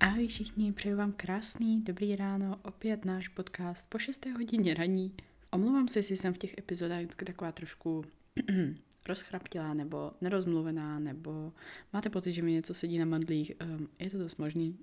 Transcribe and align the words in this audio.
Ahoj 0.00 0.26
všichni, 0.26 0.72
přeju 0.72 0.96
vám 0.96 1.12
krásný, 1.12 1.82
dobrý 1.82 2.16
ráno, 2.16 2.60
opět 2.62 3.04
náš 3.04 3.28
podcast 3.28 3.90
po 3.90 3.98
6. 3.98 4.26
hodině 4.26 4.74
raní. 4.74 5.14
Omlouvám 5.50 5.88
se, 5.88 5.98
jestli 5.98 6.16
jsem 6.16 6.34
v 6.34 6.38
těch 6.38 6.58
epizodách 6.58 7.06
taková 7.26 7.52
trošku 7.52 8.04
rozchraptilá 9.08 9.74
nebo 9.74 10.12
nerozmluvená, 10.20 10.98
nebo 10.98 11.52
máte 11.92 12.10
pocit, 12.10 12.32
že 12.32 12.42
mi 12.42 12.52
něco 12.52 12.74
sedí 12.74 12.98
na 12.98 13.04
mandlích. 13.04 13.52
Um, 13.62 13.88
je 13.98 14.10
to 14.10 14.18
dost 14.18 14.38
možný. 14.38 14.78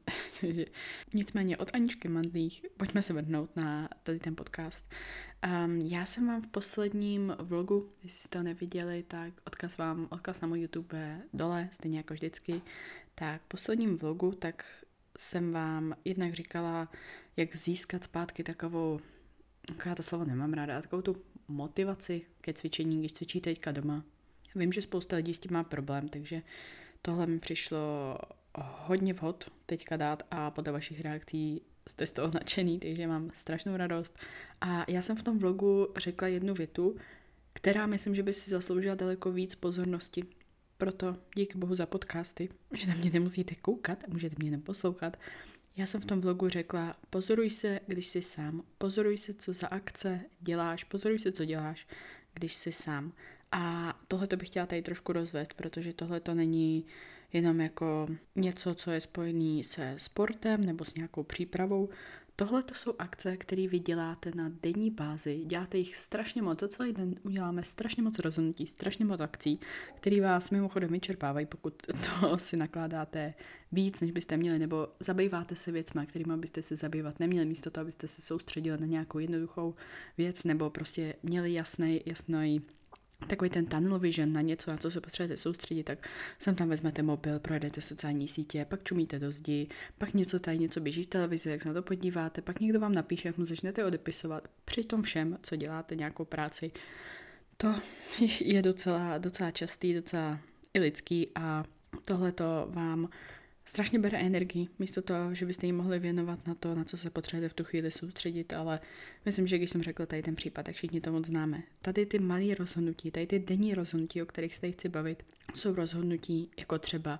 Nicméně 1.14 1.58
od 1.58 1.70
Aničky 1.74 2.08
Mandlích 2.08 2.66
pojďme 2.78 3.02
se 3.02 3.14
vrhnout 3.14 3.56
na 3.56 3.90
tady 4.04 4.20
ten 4.20 4.36
podcast. 4.36 4.86
Um, 5.66 5.78
já 5.78 6.06
jsem 6.06 6.28
vám 6.28 6.42
v 6.42 6.48
posledním 6.48 7.36
vlogu, 7.40 7.90
jestli 8.04 8.20
jste 8.20 8.38
to 8.38 8.44
neviděli, 8.44 9.04
tak 9.08 9.34
odkaz 9.48 9.78
vám, 9.78 10.08
odkaz 10.10 10.42
na 10.42 10.48
můj 10.48 10.60
YouTube 10.60 11.22
dole, 11.34 11.70
stejně 11.72 11.98
jako 11.98 12.14
vždycky. 12.14 12.62
Tak 13.18 13.42
v 13.42 13.48
posledním 13.48 13.98
vlogu, 13.98 14.32
tak 14.32 14.66
jsem 15.18 15.52
vám 15.52 15.96
jednak 16.06 16.34
říkala, 16.34 16.92
jak 17.38 17.56
získat 17.56 18.04
zpátky 18.04 18.44
takovou, 18.44 19.00
já 19.86 19.96
to 19.96 20.04
slovo 20.04 20.26
nemám 20.26 20.54
ráda, 20.54 20.82
takovou 20.82 21.02
tu 21.02 21.16
motivaci 21.48 22.22
ke 22.42 22.54
cvičení, 22.54 23.00
když 23.00 23.14
cvičí 23.14 23.42
teďka 23.42 23.72
doma. 23.72 24.04
Vím, 24.56 24.74
že 24.74 24.82
spousta 24.82 25.16
lidí 25.16 25.34
s 25.34 25.40
tím 25.40 25.54
má 25.54 25.64
problém, 25.64 26.10
takže 26.10 26.42
tohle 27.02 27.28
mi 27.28 27.40
přišlo 27.40 28.18
hodně 28.58 29.14
vhod 29.14 29.52
teďka 29.66 29.98
dát 29.98 30.24
a 30.32 30.52
podle 30.52 30.74
vašich 30.74 31.02
reakcí 31.02 31.62
jste 31.90 32.08
z 32.08 32.12
toho 32.12 32.32
nadšený, 32.34 32.80
takže 32.80 33.08
mám 33.08 33.32
strašnou 33.34 33.78
radost. 33.78 34.18
A 34.62 34.92
já 34.92 35.02
jsem 35.02 35.16
v 35.16 35.24
tom 35.24 35.40
vlogu 35.40 35.88
řekla 35.98 36.28
jednu 36.28 36.54
větu, 36.54 36.96
která 37.54 37.88
myslím, 37.88 38.16
že 38.16 38.24
by 38.24 38.34
si 38.34 38.50
zasloužila 38.50 38.96
daleko 38.96 39.32
víc 39.32 39.56
pozornosti. 39.56 40.26
Proto 40.78 41.18
díky 41.36 41.58
bohu 41.58 41.76
za 41.76 41.86
podcasty, 41.86 42.50
že 42.74 42.88
na 42.88 42.94
mě 42.94 43.10
nemusíte 43.10 43.56
koukat 43.56 44.04
a 44.04 44.08
můžete 44.08 44.36
mě 44.40 44.48
jenom 44.48 44.62
poslouchat. 44.62 45.18
Já 45.78 45.86
jsem 45.86 46.02
v 46.02 46.06
tom 46.06 46.22
vlogu 46.22 46.50
řekla, 46.50 46.96
pozoruj 47.10 47.50
se, 47.50 47.80
když 47.88 48.08
jsi 48.08 48.22
sám, 48.22 48.64
pozoruj 48.78 49.18
se, 49.18 49.34
co 49.34 49.54
za 49.54 49.68
akce 49.68 50.22
děláš, 50.40 50.84
pozoruj 50.84 51.20
se, 51.20 51.32
co 51.32 51.46
děláš, 51.46 51.88
když 52.34 52.54
jsi 52.54 52.72
sám. 52.72 53.14
A 53.52 53.94
tohle 54.08 54.28
bych 54.38 54.48
chtěla 54.48 54.66
tady 54.66 54.82
trošku 54.82 55.14
rozvést, 55.14 55.54
protože 55.54 55.94
tohle 55.94 56.20
to 56.20 56.34
není 56.34 56.86
jenom 57.34 57.62
jako 57.62 58.08
něco, 58.36 58.76
co 58.76 58.92
je 58.92 59.02
spojený 59.02 59.64
se 59.64 59.94
sportem 59.98 60.66
nebo 60.66 60.86
s 60.86 60.96
nějakou 60.96 61.24
přípravou. 61.24 61.90
Tohle 62.38 62.64
to 62.64 62.74
jsou 62.74 62.94
akce, 63.00 63.38
které 63.38 63.68
vy 63.68 63.80
děláte 63.80 64.32
na 64.36 64.52
denní 64.64 64.92
bázi. 64.92 65.44
Děláte 65.46 65.78
jich 65.78 65.96
strašně 65.96 66.42
moc. 66.42 66.60
Za 66.62 66.68
celý 66.68 66.94
den 66.94 67.16
uděláme 67.24 67.64
strašně 67.64 68.04
moc 68.04 68.20
rozhodnutí, 68.20 68.68
strašně 68.68 69.06
moc 69.06 69.22
akcí, 69.22 69.60
které 69.96 70.22
vás 70.22 70.52
mimochodem 70.52 70.90
vyčerpávají, 70.90 71.46
pokud 71.46 71.74
to 71.88 72.38
si 72.38 72.58
nakládáte 72.58 73.34
víc, 73.72 74.02
než 74.02 74.12
byste 74.12 74.38
měli, 74.38 74.60
nebo 74.60 74.88
zabýváte 75.00 75.56
se 75.56 75.72
věcmi, 75.72 76.06
kterými 76.06 76.38
byste 76.38 76.62
se 76.62 76.76
zabývat 76.76 77.20
neměli, 77.20 77.46
místo 77.46 77.70
toho, 77.70 77.82
abyste 77.82 78.08
se 78.08 78.22
soustředili 78.22 78.78
na 78.78 78.86
nějakou 78.86 79.20
jednoduchou 79.20 79.76
věc, 80.18 80.44
nebo 80.44 80.70
prostě 80.70 81.14
měli 81.24 81.54
jasný, 81.54 82.02
jasný 82.06 82.62
takový 83.28 83.50
ten 83.50 83.66
tunnel 83.66 84.00
vision 84.00 84.34
na 84.34 84.42
něco, 84.42 84.72
na 84.72 84.78
co 84.78 84.92
se 84.92 85.02
potřebujete 85.02 85.42
soustředit, 85.42 85.84
tak 85.84 86.10
sem 86.40 86.56
tam 86.56 86.70
vezmete 86.70 87.04
mobil, 87.04 87.40
projedete 87.40 87.82
sociální 87.82 88.28
sítě, 88.28 88.66
pak 88.70 88.84
čumíte 88.84 89.20
do 89.20 89.32
zdi, 89.32 89.68
pak 89.98 90.14
něco 90.14 90.40
tady, 90.40 90.58
něco 90.58 90.80
běží 90.80 91.04
v 91.04 91.08
televizi, 91.08 91.50
jak 91.50 91.62
se 91.62 91.68
na 91.68 91.74
to 91.74 91.82
podíváte, 91.82 92.42
pak 92.42 92.60
někdo 92.60 92.80
vám 92.80 92.96
napíše, 92.96 93.28
jak 93.28 93.38
mu 93.38 93.46
začnete 93.46 93.86
odepisovat. 93.86 94.48
Při 94.66 94.84
tom 94.84 95.02
všem, 95.02 95.38
co 95.42 95.56
děláte, 95.56 95.96
nějakou 95.96 96.26
práci, 96.26 96.72
to 97.58 97.76
je 98.40 98.62
docela, 98.62 99.18
docela 99.18 99.52
častý, 99.52 99.94
docela 99.94 100.40
i 100.74 100.80
lidský 100.80 101.28
a 101.36 101.64
tohle 102.06 102.32
to 102.32 102.68
vám 102.70 103.10
strašně 103.66 104.00
bere 104.00 104.18
energii, 104.18 104.68
místo 104.80 105.02
toho, 105.02 105.36
že 105.36 105.46
byste 105.46 105.66
ji 105.66 105.72
mohli 105.72 106.00
věnovat 106.00 106.48
na 106.48 106.56
to, 106.56 106.76
na 106.76 106.84
co 106.84 106.98
se 106.98 107.10
potřebujete 107.10 107.50
v 107.50 107.54
tu 107.54 107.64
chvíli 107.64 107.92
soustředit, 107.92 108.54
ale 108.54 108.80
myslím, 109.26 109.48
že 109.48 109.58
když 109.58 109.70
jsem 109.70 109.84
řekla 109.84 110.06
tady 110.06 110.24
ten 110.24 110.36
případ, 110.36 110.64
tak 110.64 110.76
všichni 110.76 111.02
to 111.02 111.12
moc 111.12 111.26
známe. 111.26 111.64
Tady 111.82 112.06
ty 112.06 112.20
malé 112.20 112.56
rozhodnutí, 112.56 113.12
tady 113.12 113.28
ty 113.28 113.40
denní 113.40 113.74
rozhodnutí, 113.74 114.22
o 114.22 114.26
kterých 114.26 114.56
se 114.56 114.72
chci 114.72 114.90
bavit, 114.90 115.26
jsou 115.56 115.76
rozhodnutí 115.76 116.50
jako 116.58 116.80
třeba 116.80 117.20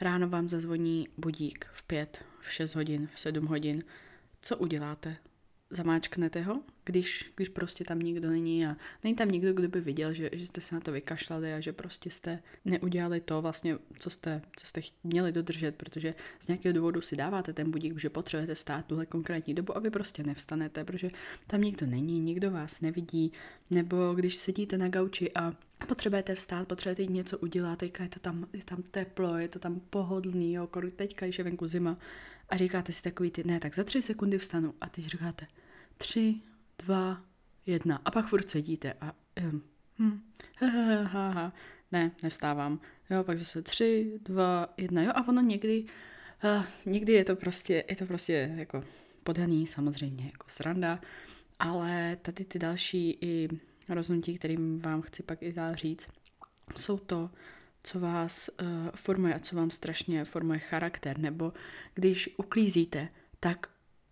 ráno 0.00 0.28
vám 0.28 0.48
zazvoní 0.48 1.08
budík 1.16 1.66
v 1.72 1.82
pět, 1.82 2.24
v 2.40 2.52
šest 2.52 2.74
hodin, 2.74 3.08
v 3.14 3.20
sedm 3.20 3.46
hodin. 3.46 3.84
Co 4.42 4.56
uděláte? 4.56 5.16
Zamáčknete 5.72 6.42
ho, 6.42 6.62
když, 6.84 7.32
když 7.36 7.48
prostě 7.48 7.84
tam 7.84 7.98
nikdo 7.98 8.30
není 8.30 8.66
a 8.66 8.76
není 9.04 9.16
tam 9.16 9.28
nikdo, 9.28 9.52
kdo 9.52 9.68
by 9.68 9.80
viděl, 9.80 10.12
že, 10.12 10.30
že 10.32 10.46
jste 10.46 10.60
se 10.60 10.74
na 10.74 10.80
to 10.80 10.92
vykašlali 10.92 11.54
a 11.54 11.60
že 11.60 11.72
prostě 11.72 12.10
jste 12.10 12.42
neudělali 12.64 13.20
to 13.20 13.42
vlastně, 13.42 13.78
co 13.98 14.10
jste, 14.10 14.42
co 14.56 14.66
jste 14.66 14.80
měli 15.04 15.32
dodržet, 15.32 15.74
protože 15.74 16.14
z 16.40 16.46
nějakého 16.46 16.72
důvodu 16.72 17.00
si 17.00 17.16
dáváte 17.16 17.52
ten 17.52 17.70
budík, 17.70 17.98
že 17.98 18.10
potřebujete 18.10 18.54
vstát 18.54 18.86
tuhle 18.86 19.06
konkrétní 19.06 19.54
dobu 19.54 19.76
a 19.76 19.80
vy 19.80 19.90
prostě 19.90 20.22
nevstanete, 20.22 20.84
protože 20.84 21.10
tam 21.46 21.60
nikdo 21.60 21.86
není, 21.86 22.20
nikdo 22.20 22.50
vás 22.50 22.80
nevidí, 22.80 23.32
nebo 23.70 24.14
když 24.14 24.36
sedíte 24.36 24.78
na 24.78 24.88
gauči 24.88 25.32
a 25.34 25.52
potřebujete 25.88 26.34
vstát, 26.34 26.68
potřebujete 26.68 27.12
něco 27.12 27.38
udělat, 27.38 27.78
teďka 27.78 28.02
je 28.02 28.08
to 28.08 28.20
tam, 28.20 28.46
je 28.52 28.64
tam 28.64 28.82
teplo, 28.82 29.36
je 29.38 29.48
to 29.48 29.58
tam 29.58 29.80
pohodlný, 29.90 30.52
jo, 30.52 30.68
teďka, 30.96 31.26
když 31.26 31.38
je 31.38 31.44
venku 31.44 31.68
zima 31.68 31.96
a 32.52 32.56
říkáte 32.56 32.92
si 32.92 33.02
takový 33.02 33.30
ty, 33.30 33.44
ne, 33.44 33.60
tak 33.60 33.74
za 33.74 33.84
tři 33.84 34.02
sekundy 34.02 34.38
vstanu. 34.38 34.74
A 34.80 34.88
teď 34.88 35.06
říkáte, 35.06 35.46
tři, 36.02 36.40
dva, 36.78 37.22
jedna. 37.66 37.98
A 38.04 38.10
pak 38.10 38.26
furt 38.26 38.50
sedíte 38.50 38.94
a 39.00 39.12
um, 39.42 39.62
hm, 39.98 40.20
ha, 40.56 40.66
ha, 40.66 41.02
ha, 41.02 41.30
ha. 41.30 41.52
ne, 41.92 42.10
nevstávám. 42.22 42.80
Jo, 43.10 43.24
pak 43.24 43.38
zase 43.38 43.62
tři, 43.62 44.20
dva, 44.22 44.74
jedna. 44.76 45.02
Jo, 45.02 45.12
a 45.14 45.28
ono 45.28 45.40
někdy, 45.40 45.84
uh, 46.44 46.64
někdy 46.86 47.12
je 47.12 47.24
to 47.24 47.36
prostě, 47.36 47.84
je 47.88 47.96
to 47.96 48.06
prostě 48.06 48.54
jako 48.56 48.84
podaný 49.24 49.66
samozřejmě 49.66 50.24
jako 50.24 50.44
sranda, 50.48 51.00
ale 51.58 52.16
tady 52.22 52.44
ty 52.44 52.58
další 52.58 53.18
i 53.20 53.48
rozhodnutí, 53.88 54.38
kterým 54.38 54.80
vám 54.80 55.02
chci 55.02 55.22
pak 55.22 55.42
i 55.42 55.52
dál 55.52 55.74
říct, 55.74 56.08
jsou 56.76 56.98
to, 56.98 57.30
co 57.82 58.00
vás 58.00 58.48
uh, 58.48 58.66
formuje 58.94 59.34
a 59.34 59.38
co 59.38 59.56
vám 59.56 59.70
strašně 59.70 60.24
formuje 60.24 60.58
charakter, 60.58 61.18
nebo 61.18 61.52
když 61.94 62.34
uklízíte, 62.36 63.08
tak 63.40 63.66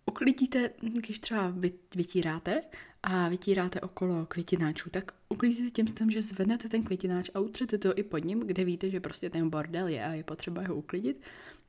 uklidíte, 0.05 0.69
když 0.81 1.19
třeba 1.19 1.53
vytíráte 1.95 2.63
a 3.03 3.29
vytíráte 3.29 3.81
okolo 3.81 4.25
květináčů, 4.25 4.89
tak 4.89 5.11
uklidíte 5.29 5.69
tím 5.69 5.87
tím, 5.87 6.11
že 6.11 6.21
zvednete 6.21 6.69
ten 6.69 6.83
květináč 6.83 7.29
a 7.33 7.39
utřete 7.39 7.77
to 7.77 7.97
i 7.97 8.03
pod 8.03 8.17
ním, 8.17 8.39
kde 8.39 8.65
víte, 8.65 8.89
že 8.89 8.99
prostě 8.99 9.29
ten 9.29 9.49
bordel 9.49 9.87
je 9.87 10.05
a 10.05 10.13
je 10.13 10.23
potřeba 10.23 10.67
ho 10.67 10.75
uklidit, 10.75 11.21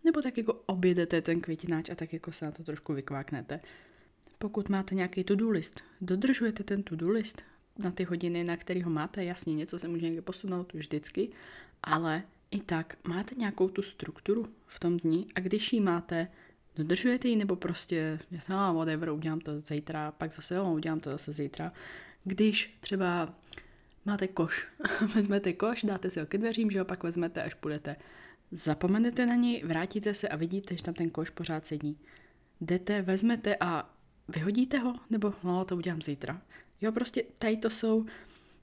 nebo 0.04 0.22
tak 0.22 0.38
jako 0.38 0.53
objedete 0.66 1.22
ten 1.22 1.41
květináč 1.41 1.91
a 1.91 1.94
tak 1.94 2.12
jako 2.12 2.32
se 2.32 2.44
na 2.44 2.50
to 2.50 2.62
trošku 2.62 2.94
vykváknete. 2.94 3.60
Pokud 4.38 4.69
máte 4.69 4.94
nějaký 4.94 5.25
to-do 5.25 5.50
list, 5.50 5.81
dodržujete 6.00 6.64
ten 6.64 6.82
to-do 6.82 7.10
list 7.10 7.43
na 7.78 7.91
ty 7.91 8.04
hodiny, 8.04 8.44
na 8.44 8.56
který 8.56 8.82
ho 8.82 8.91
máte, 8.91 9.25
jasně, 9.25 9.54
něco 9.54 9.78
se 9.78 9.88
může 9.88 10.06
někde 10.06 10.22
posunout 10.22 10.72
vždycky, 10.72 11.28
ale 11.82 12.22
i 12.50 12.60
tak 12.60 12.97
máte 13.09 13.34
nějakou 13.34 13.69
tu 13.69 13.82
strukturu 13.82 14.49
v 14.66 14.81
tom 14.81 14.97
dni 14.97 15.26
a 15.34 15.41
když 15.41 15.72
ji 15.72 15.81
máte, 15.81 16.28
dodržujete 16.77 17.28
ji 17.28 17.37
nebo 17.37 17.56
prostě, 17.56 18.19
no, 18.49 18.75
whatever, 18.75 19.10
udělám 19.10 19.41
to 19.41 19.60
zítra, 19.60 20.12
pak 20.12 20.33
zase, 20.33 20.55
jo, 20.55 20.72
udělám 20.72 21.00
to 21.00 21.10
zase 21.10 21.33
zítra. 21.33 21.72
Když 22.25 22.77
třeba 22.81 23.34
máte 24.05 24.28
koš, 24.28 24.69
vezmete 25.15 25.53
koš, 25.53 25.82
dáte 25.82 26.11
si 26.11 26.21
ho 26.21 26.27
ke 26.27 26.38
dveřím, 26.38 26.71
že 26.71 26.78
ho 26.78 26.84
pak 26.84 27.03
vezmete, 27.03 27.43
až 27.43 27.55
půjdete. 27.55 27.97
Zapomenete 28.50 29.27
na 29.27 29.34
něj, 29.34 29.62
vrátíte 29.65 30.15
se 30.15 30.28
a 30.28 30.37
vidíte, 30.37 30.77
že 30.77 30.82
tam 30.82 30.94
ten 30.94 31.11
koš 31.11 31.31
pořád 31.31 31.66
sedí. 31.66 31.99
Jdete, 32.61 33.03
vezmete 33.03 33.56
a 33.61 33.91
vyhodíte 34.28 34.78
ho, 34.78 34.94
nebo 35.11 35.34
no, 35.44 35.65
to 35.65 35.77
udělám 35.77 36.03
zítra. 36.03 36.43
Jo, 36.81 36.93
prostě 36.93 37.25
tady 37.38 37.56
to 37.56 37.70
jsou 37.70 38.06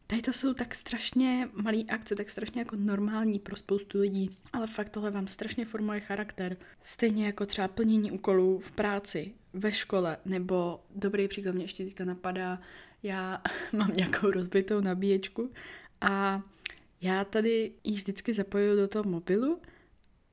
Tady 0.10 0.22
to 0.22 0.34
jsou 0.34 0.54
tak 0.54 0.76
strašně 0.76 1.50
malé 1.54 1.84
akce, 1.90 2.16
tak 2.16 2.30
strašně 2.30 2.62
jako 2.62 2.76
normální 2.76 3.40
pro 3.40 3.56
spoustu 3.56 4.00
lidí, 4.00 4.30
ale 4.54 4.68
fakt 4.68 4.90
tohle 4.90 5.12
vám 5.12 5.28
strašně 5.28 5.66
formuje 5.66 6.00
charakter. 6.00 6.58
Stejně 6.82 7.26
jako 7.26 7.46
třeba 7.46 7.68
plnění 7.68 8.12
úkolů 8.12 8.60
v 8.60 8.72
práci, 8.72 9.34
ve 9.54 9.72
škole, 9.72 10.18
nebo 10.26 10.84
dobrý 10.96 11.28
příklad 11.28 11.56
mě 11.56 11.64
ještě 11.64 11.86
teďka 11.86 12.06
napadá, 12.06 12.60
já 13.04 13.42
mám 13.74 13.92
nějakou 13.96 14.32
rozbitou 14.32 14.82
nabíječku 14.82 15.52
a 16.02 16.42
já 17.02 17.26
tady 17.26 17.72
ji 17.84 17.96
vždycky 17.96 18.34
zapojuju 18.34 18.76
do 18.76 18.88
toho 18.88 19.04
mobilu 19.04 19.62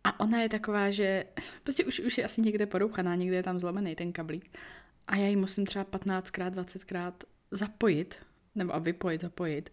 a 0.04 0.20
ona 0.20 0.42
je 0.42 0.48
taková, 0.48 0.90
že 0.90 1.24
prostě 1.62 1.84
už, 1.84 2.00
už 2.00 2.18
je 2.18 2.24
asi 2.24 2.40
někde 2.40 2.66
porouchaná, 2.66 3.14
někde 3.14 3.36
je 3.36 3.42
tam 3.42 3.60
zlomený 3.60 3.94
ten 3.94 4.12
kablík. 4.12 4.58
A 5.06 5.16
já 5.16 5.26
ji 5.26 5.36
musím 5.36 5.66
třeba 5.66 5.84
15krát, 5.84 6.50
20krát 6.50 7.12
zapojit 7.50 8.14
nebo 8.56 8.74
a 8.74 8.78
vypojit, 8.78 9.20
zapojit, 9.20 9.72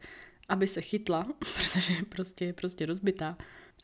aby 0.49 0.67
se 0.67 0.81
chytla, 0.81 1.27
protože 1.39 1.93
prostě 2.09 2.45
je 2.45 2.53
prostě 2.53 2.85
rozbitá. 2.85 3.37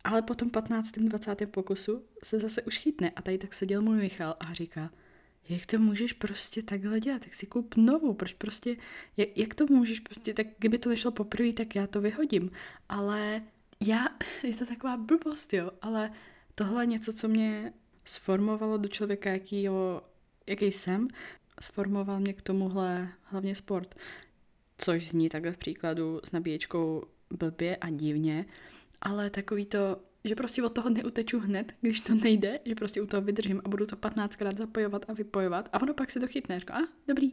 Ale 0.03 0.21
po 0.21 0.35
tom 0.35 0.49
15. 0.49 0.91
20. 0.91 1.51
pokusu 1.51 2.03
se 2.23 2.39
zase 2.39 2.61
už 2.61 2.77
chytne 2.77 3.11
a 3.15 3.21
tady 3.21 3.37
tak 3.37 3.53
seděl 3.53 3.81
můj 3.81 3.97
Michal 3.97 4.35
a 4.39 4.53
říká, 4.53 4.91
jak 5.49 5.65
to 5.65 5.79
můžeš 5.79 6.13
prostě 6.13 6.63
takhle 6.63 6.99
dělat, 6.99 7.21
tak 7.21 7.33
si 7.33 7.45
koup 7.45 7.75
novou, 7.75 8.13
proč 8.13 8.33
prostě, 8.33 8.75
jak, 9.17 9.37
jak 9.37 9.55
to 9.55 9.65
můžeš 9.69 9.99
prostě, 9.99 10.33
tak 10.33 10.47
kdyby 10.57 10.77
to 10.77 10.89
nešlo 10.89 11.11
poprvé, 11.11 11.53
tak 11.53 11.75
já 11.75 11.87
to 11.87 12.01
vyhodím. 12.01 12.51
Ale 12.89 13.41
já, 13.79 14.07
je 14.43 14.55
to 14.55 14.65
taková 14.65 14.97
blbost, 14.97 15.53
jo, 15.53 15.71
ale 15.81 16.11
tohle 16.55 16.83
je 16.83 16.87
něco, 16.87 17.13
co 17.13 17.27
mě 17.27 17.73
sformovalo 18.05 18.77
do 18.77 18.89
člověka, 18.89 19.29
jaký, 19.29 19.63
jo, 19.63 20.01
jaký 20.47 20.65
jsem, 20.65 21.07
sformoval 21.61 22.19
mě 22.19 22.33
k 22.33 22.41
tomuhle 22.41 23.09
hlavně 23.23 23.55
sport. 23.55 23.95
Což 24.81 25.09
zní 25.09 25.29
takhle 25.29 25.51
v 25.51 25.57
příkladu 25.57 26.19
s 26.23 26.31
nabíječkou 26.31 27.03
blbě 27.39 27.75
a 27.75 27.89
divně, 27.89 28.45
ale 29.01 29.29
takový 29.29 29.65
to, 29.65 29.97
že 30.23 30.35
prostě 30.35 30.63
od 30.63 30.73
toho 30.73 30.89
neuteču 30.89 31.39
hned, 31.39 31.73
když 31.81 31.99
to 31.99 32.15
nejde, 32.15 32.59
že 32.65 32.75
prostě 32.75 33.01
u 33.01 33.05
toho 33.05 33.21
vydržím 33.21 33.61
a 33.65 33.69
budu 33.69 33.85
to 33.85 33.95
15krát 33.95 34.57
zapojovat 34.57 35.05
a 35.07 35.13
vypojovat 35.13 35.69
a 35.73 35.81
ono 35.81 35.93
pak 35.93 36.11
se 36.11 36.19
to 36.19 36.27
chytne, 36.27 36.59
a 36.71 36.77
dobrý, 37.07 37.31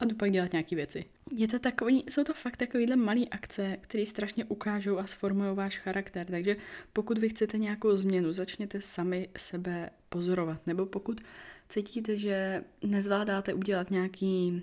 a 0.00 0.04
jdu 0.04 0.16
pak 0.16 0.30
dělat 0.30 0.52
nějaké 0.52 0.76
věci. 0.76 1.04
Je 1.30 1.48
to 1.48 1.58
takový, 1.58 2.04
jsou 2.10 2.24
to 2.24 2.34
fakt 2.34 2.56
takovýhle 2.56 2.96
malé 2.96 3.20
akce, 3.30 3.76
které 3.80 4.06
strašně 4.06 4.44
ukážou 4.44 4.98
a 4.98 5.06
sformují 5.06 5.56
váš 5.56 5.78
charakter, 5.78 6.26
takže 6.26 6.56
pokud 6.92 7.18
vy 7.18 7.28
chcete 7.28 7.58
nějakou 7.58 7.96
změnu, 7.96 8.32
začněte 8.32 8.80
sami 8.80 9.28
sebe 9.36 9.90
pozorovat, 10.08 10.66
nebo 10.66 10.86
pokud 10.86 11.20
cítíte, 11.68 12.18
že 12.18 12.64
nezvládáte 12.82 13.54
udělat 13.54 13.90
nějaký 13.90 14.62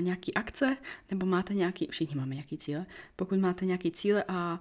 nějaký 0.00 0.34
akce, 0.34 0.76
nebo 1.10 1.26
máte 1.26 1.54
nějaký, 1.54 1.88
všichni 1.90 2.16
máme 2.16 2.34
nějaký 2.34 2.58
cíle, 2.58 2.86
pokud 3.16 3.38
máte 3.38 3.66
nějaký 3.66 3.90
cíle 3.90 4.24
a 4.28 4.60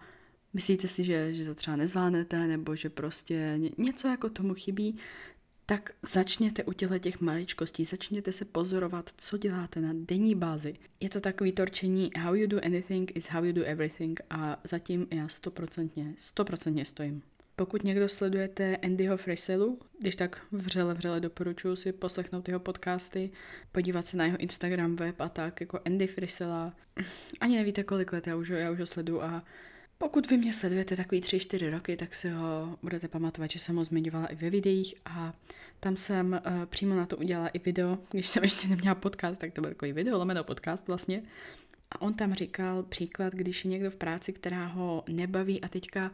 myslíte 0.54 0.88
si, 0.88 1.04
že, 1.04 1.34
že 1.34 1.46
to 1.46 1.56
třeba 1.56 1.78
nezvládnete, 1.78 2.48
nebo 2.48 2.76
že 2.76 2.90
prostě 2.90 3.60
něco 3.78 4.08
jako 4.08 4.30
tomu 4.30 4.54
chybí, 4.54 4.98
tak 5.66 5.92
začněte 6.02 6.64
u 6.64 6.74
těchto 6.74 7.00
těch 7.00 7.22
maličkostí, 7.22 7.86
začněte 7.86 8.32
se 8.32 8.46
pozorovat, 8.46 9.10
co 9.18 9.38
děláte 9.38 9.82
na 9.82 9.90
denní 9.94 10.36
bázi. 10.36 10.76
Je 11.00 11.10
to 11.10 11.22
takový 11.22 11.52
torčení 11.52 12.12
how 12.18 12.34
you 12.34 12.48
do 12.48 12.60
anything 12.66 13.12
is 13.16 13.30
how 13.30 13.44
you 13.44 13.54
do 13.54 13.64
everything 13.64 14.20
a 14.30 14.60
zatím 14.64 15.08
já 15.12 15.28
stoprocentně, 15.28 16.14
stoprocentně 16.18 16.86
stojím. 16.86 17.22
Pokud 17.62 17.84
někdo 17.84 18.10
sledujete 18.10 18.78
Andyho 18.78 19.18
Friselu, 19.18 19.80
když 20.00 20.16
tak 20.16 20.42
vřele, 20.52 20.94
vřele 20.94 21.20
doporučuji 21.20 21.76
si 21.76 21.92
poslechnout 21.92 22.48
jeho 22.48 22.60
podcasty, 22.60 23.32
podívat 23.72 24.06
se 24.06 24.18
na 24.18 24.26
jeho 24.26 24.38
Instagram, 24.38 24.96
web 24.96 25.22
a 25.22 25.30
tak, 25.30 25.62
jako 25.62 25.80
Andy 25.86 26.08
Frisela. 26.08 26.74
Ani 27.40 27.58
nevíte, 27.58 27.84
kolik 27.84 28.14
let 28.14 28.28
já 28.28 28.36
už, 28.36 28.50
já 28.50 28.72
už 28.72 28.80
ho 28.80 28.86
sledu 28.86 29.24
a 29.24 29.44
pokud 29.98 30.30
vy 30.30 30.38
mě 30.38 30.54
sledujete 30.54 30.96
takový 30.96 31.22
3-4 31.22 31.72
roky, 31.72 31.98
tak 31.98 32.16
si 32.16 32.30
ho 32.30 32.78
budete 32.82 33.08
pamatovat, 33.08 33.52
že 33.52 33.60
jsem 33.60 33.76
ho 33.76 33.84
zmiňovala 33.84 34.28
i 34.28 34.36
ve 34.36 34.50
videích 34.50 34.96
a 35.06 35.34
tam 35.80 35.98
jsem 35.98 36.42
uh, 36.46 36.66
přímo 36.66 36.96
na 36.96 37.06
to 37.06 37.18
udělala 37.18 37.48
i 37.48 37.60
video, 37.60 37.98
když 38.12 38.28
jsem 38.28 38.44
ještě 38.44 38.68
neměla 38.68 38.96
podcast, 38.96 39.40
tak 39.40 39.54
to 39.54 39.62
byl 39.62 39.70
takový 39.70 39.94
video, 39.94 40.18
lomeno 40.18 40.44
podcast 40.44 40.88
vlastně. 40.88 41.24
A 41.92 42.02
on 42.02 42.14
tam 42.14 42.34
říkal 42.34 42.84
příklad, 42.84 43.34
když 43.34 43.66
je 43.66 43.72
někdo 43.72 43.92
v 43.92 43.96
práci, 43.96 44.34
která 44.34 44.66
ho 44.66 45.04
nebaví 45.10 45.62
a 45.62 45.68
teďka 45.68 46.12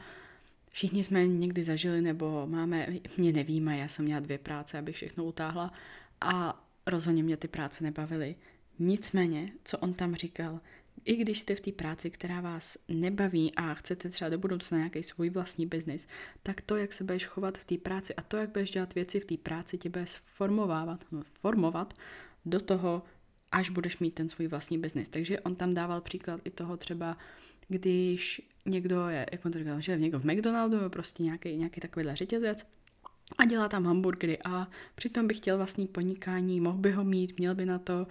všichni 0.71 1.03
jsme 1.03 1.27
někdy 1.27 1.63
zažili, 1.63 2.01
nebo 2.01 2.47
máme, 2.47 2.87
mě 3.17 3.33
nevíme, 3.33 3.77
já 3.77 3.87
jsem 3.87 4.05
měla 4.05 4.19
dvě 4.19 4.37
práce, 4.37 4.77
abych 4.77 4.95
všechno 4.95 5.25
utáhla 5.25 5.73
a 6.21 6.63
rozhodně 6.87 7.23
mě 7.23 7.37
ty 7.37 7.47
práce 7.47 7.83
nebavily. 7.83 8.35
Nicméně, 8.79 9.51
co 9.63 9.77
on 9.77 9.93
tam 9.93 10.15
říkal, 10.15 10.59
i 11.05 11.15
když 11.15 11.39
jste 11.39 11.55
v 11.55 11.59
té 11.59 11.71
práci, 11.71 12.09
která 12.09 12.41
vás 12.41 12.77
nebaví 12.87 13.55
a 13.55 13.73
chcete 13.73 14.09
třeba 14.09 14.29
do 14.29 14.37
budoucna 14.37 14.77
nějaký 14.77 15.03
svůj 15.03 15.29
vlastní 15.29 15.65
biznis, 15.65 16.07
tak 16.43 16.61
to, 16.61 16.75
jak 16.75 16.93
se 16.93 17.03
budeš 17.03 17.25
chovat 17.25 17.57
v 17.57 17.65
té 17.65 17.77
práci 17.77 18.15
a 18.15 18.21
to, 18.21 18.37
jak 18.37 18.49
budeš 18.49 18.71
dělat 18.71 18.95
věci 18.95 19.19
v 19.19 19.25
té 19.25 19.37
práci, 19.37 19.77
tě 19.77 19.89
bude 19.89 20.05
formovávat, 20.23 21.05
no, 21.11 21.23
formovat 21.23 21.93
do 22.45 22.59
toho, 22.59 23.03
až 23.51 23.69
budeš 23.69 23.99
mít 23.99 24.13
ten 24.13 24.29
svůj 24.29 24.47
vlastní 24.47 24.77
biznis. 24.77 25.09
Takže 25.09 25.39
on 25.39 25.55
tam 25.55 25.73
dával 25.73 26.01
příklad 26.01 26.41
i 26.43 26.49
toho 26.49 26.77
třeba, 26.77 27.17
když 27.67 28.41
někdo 28.65 29.07
je, 29.07 29.25
jak 29.31 29.45
on 29.45 29.51
to 29.51 29.59
říkal, 29.59 29.81
že 29.81 29.91
je 29.91 29.97
někdo 29.97 30.19
v 30.19 30.25
McDonaldu, 30.25 30.89
prostě 30.89 31.23
nějaký, 31.23 31.57
nějaký 31.57 31.81
takovýhle 31.81 32.15
řetězec, 32.15 32.65
a 33.37 33.45
dělá 33.45 33.69
tam 33.69 33.85
hamburgery 33.85 34.37
a 34.43 34.67
přitom 34.95 35.27
by 35.27 35.33
chtěl 35.33 35.57
vlastní 35.57 35.87
podnikání, 35.87 36.61
mohl 36.61 36.77
by 36.77 36.91
ho 36.91 37.03
mít, 37.03 37.37
měl 37.37 37.55
by 37.55 37.65
na 37.65 37.79
to, 37.79 38.07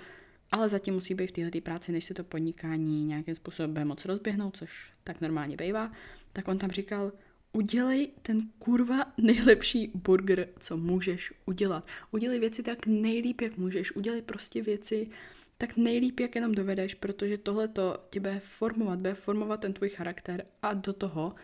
ale 0.50 0.68
zatím 0.68 0.94
musí 0.94 1.14
být 1.14 1.26
v 1.26 1.32
této 1.32 1.60
práci, 1.60 1.92
než 1.92 2.04
se 2.04 2.14
to 2.14 2.24
podnikání 2.24 3.04
nějakým 3.04 3.34
způsobem 3.34 3.88
moc 3.88 4.04
rozběhnout, 4.04 4.56
což 4.56 4.92
tak 5.04 5.20
normálně 5.20 5.56
bývá, 5.56 5.92
tak 6.32 6.48
on 6.48 6.58
tam 6.58 6.70
říkal, 6.70 7.12
udělej 7.52 8.08
ten 8.22 8.48
kurva 8.58 9.12
nejlepší 9.18 9.90
burger, 9.94 10.48
co 10.60 10.76
můžeš 10.76 11.32
udělat. 11.46 11.86
Udělej 12.10 12.38
věci 12.38 12.62
tak 12.62 12.86
nejlíp, 12.86 13.40
jak 13.40 13.56
můžeš. 13.56 13.96
Udělej 13.96 14.22
prostě 14.22 14.62
věci 14.62 15.08
tak 15.58 15.76
nejlíp, 15.76 16.20
jak 16.20 16.34
jenom 16.34 16.52
dovedeš, 16.52 16.94
protože 16.94 17.38
tohle 17.38 17.68
to 17.68 17.98
tě 18.10 18.20
bude 18.20 18.40
formovat, 18.40 18.98
bude 18.98 19.14
formovat 19.14 19.60
ten 19.60 19.72
tvůj 19.72 19.88
charakter 19.88 20.46
a 20.62 20.74
do 20.74 20.92
toho, 20.92 21.34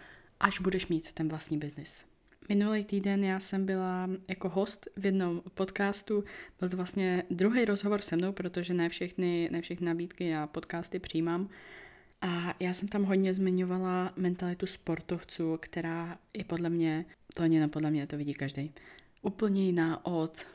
až 0.40 0.60
budeš 0.60 0.86
mít 0.86 1.12
ten 1.12 1.28
vlastní 1.28 1.58
biznis. 1.58 2.04
Minulý 2.48 2.84
týden 2.84 3.24
já 3.24 3.40
jsem 3.40 3.66
byla 3.66 4.10
jako 4.28 4.48
host 4.48 4.88
v 4.96 5.06
jednom 5.06 5.42
podcastu. 5.54 6.24
Byl 6.60 6.68
to 6.68 6.76
vlastně 6.76 7.22
druhý 7.30 7.64
rozhovor 7.64 8.02
se 8.02 8.16
mnou, 8.16 8.32
protože 8.32 8.74
ne 8.74 8.88
všechny, 8.88 9.48
ne 9.52 9.60
všechny 9.60 9.86
nabídky 9.86 10.34
a 10.34 10.46
podcasty 10.46 10.98
přijímám. 10.98 11.48
A 12.20 12.54
já 12.60 12.74
jsem 12.74 12.88
tam 12.88 13.04
hodně 13.04 13.34
zmiňovala 13.34 14.12
mentalitu 14.16 14.66
sportovců, 14.66 15.58
která 15.60 16.18
je 16.34 16.44
podle 16.44 16.70
mě, 16.70 17.04
to 17.34 17.42
není 17.42 17.68
podle 17.68 17.90
mě, 17.90 18.06
to 18.06 18.16
vidí 18.16 18.34
každý, 18.34 18.72
úplně 19.22 19.66
jiná 19.66 20.06
od 20.06 20.46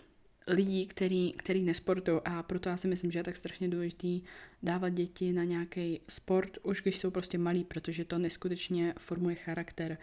lidí, 0.48 0.86
který, 0.88 1.32
který 1.32 1.64
nesportují 1.64 2.20
a 2.26 2.44
proto 2.44 2.70
já 2.70 2.78
si 2.78 2.88
myslím, 2.88 3.12
že 3.12 3.20
je 3.20 3.24
tak 3.24 3.36
strašně 3.36 3.68
důležitý 3.68 4.22
dávat 4.64 4.90
děti 4.90 5.34
na 5.34 5.44
nějaký 5.44 6.00
sport, 6.10 6.58
už 6.64 6.82
když 6.82 6.98
jsou 6.98 7.12
prostě 7.12 7.38
malí, 7.38 7.64
protože 7.64 8.06
to 8.06 8.18
neskutečně 8.18 8.94
formuje 8.98 9.36
charakter 9.36 9.98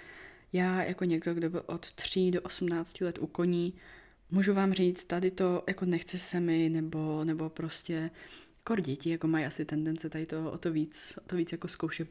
já 0.54 0.82
jako 0.82 1.04
někdo, 1.04 1.34
kdo 1.34 1.50
byl 1.50 1.62
od 1.66 1.92
3 1.92 2.30
do 2.30 2.40
18 2.40 3.00
let 3.00 3.18
u 3.18 3.26
koní, 3.26 3.74
můžu 4.30 4.54
vám 4.54 4.72
říct, 4.72 5.04
tady 5.04 5.30
to 5.30 5.64
jako 5.68 5.84
nechce 5.84 6.18
se 6.18 6.40
mi, 6.40 6.68
nebo, 6.68 7.24
nebo 7.24 7.48
prostě 7.48 8.10
kor 8.64 8.80
děti 8.80 9.10
jako 9.10 9.28
mají 9.28 9.44
asi 9.44 9.64
tendence 9.64 10.10
tady 10.10 10.26
to 10.26 10.52
o 10.52 10.58
to 10.58 10.72
víc, 10.72 11.18
o 11.18 11.28
to 11.28 11.36
víc 11.36 11.52
jako 11.52 11.68
zkoušet, 11.68 12.08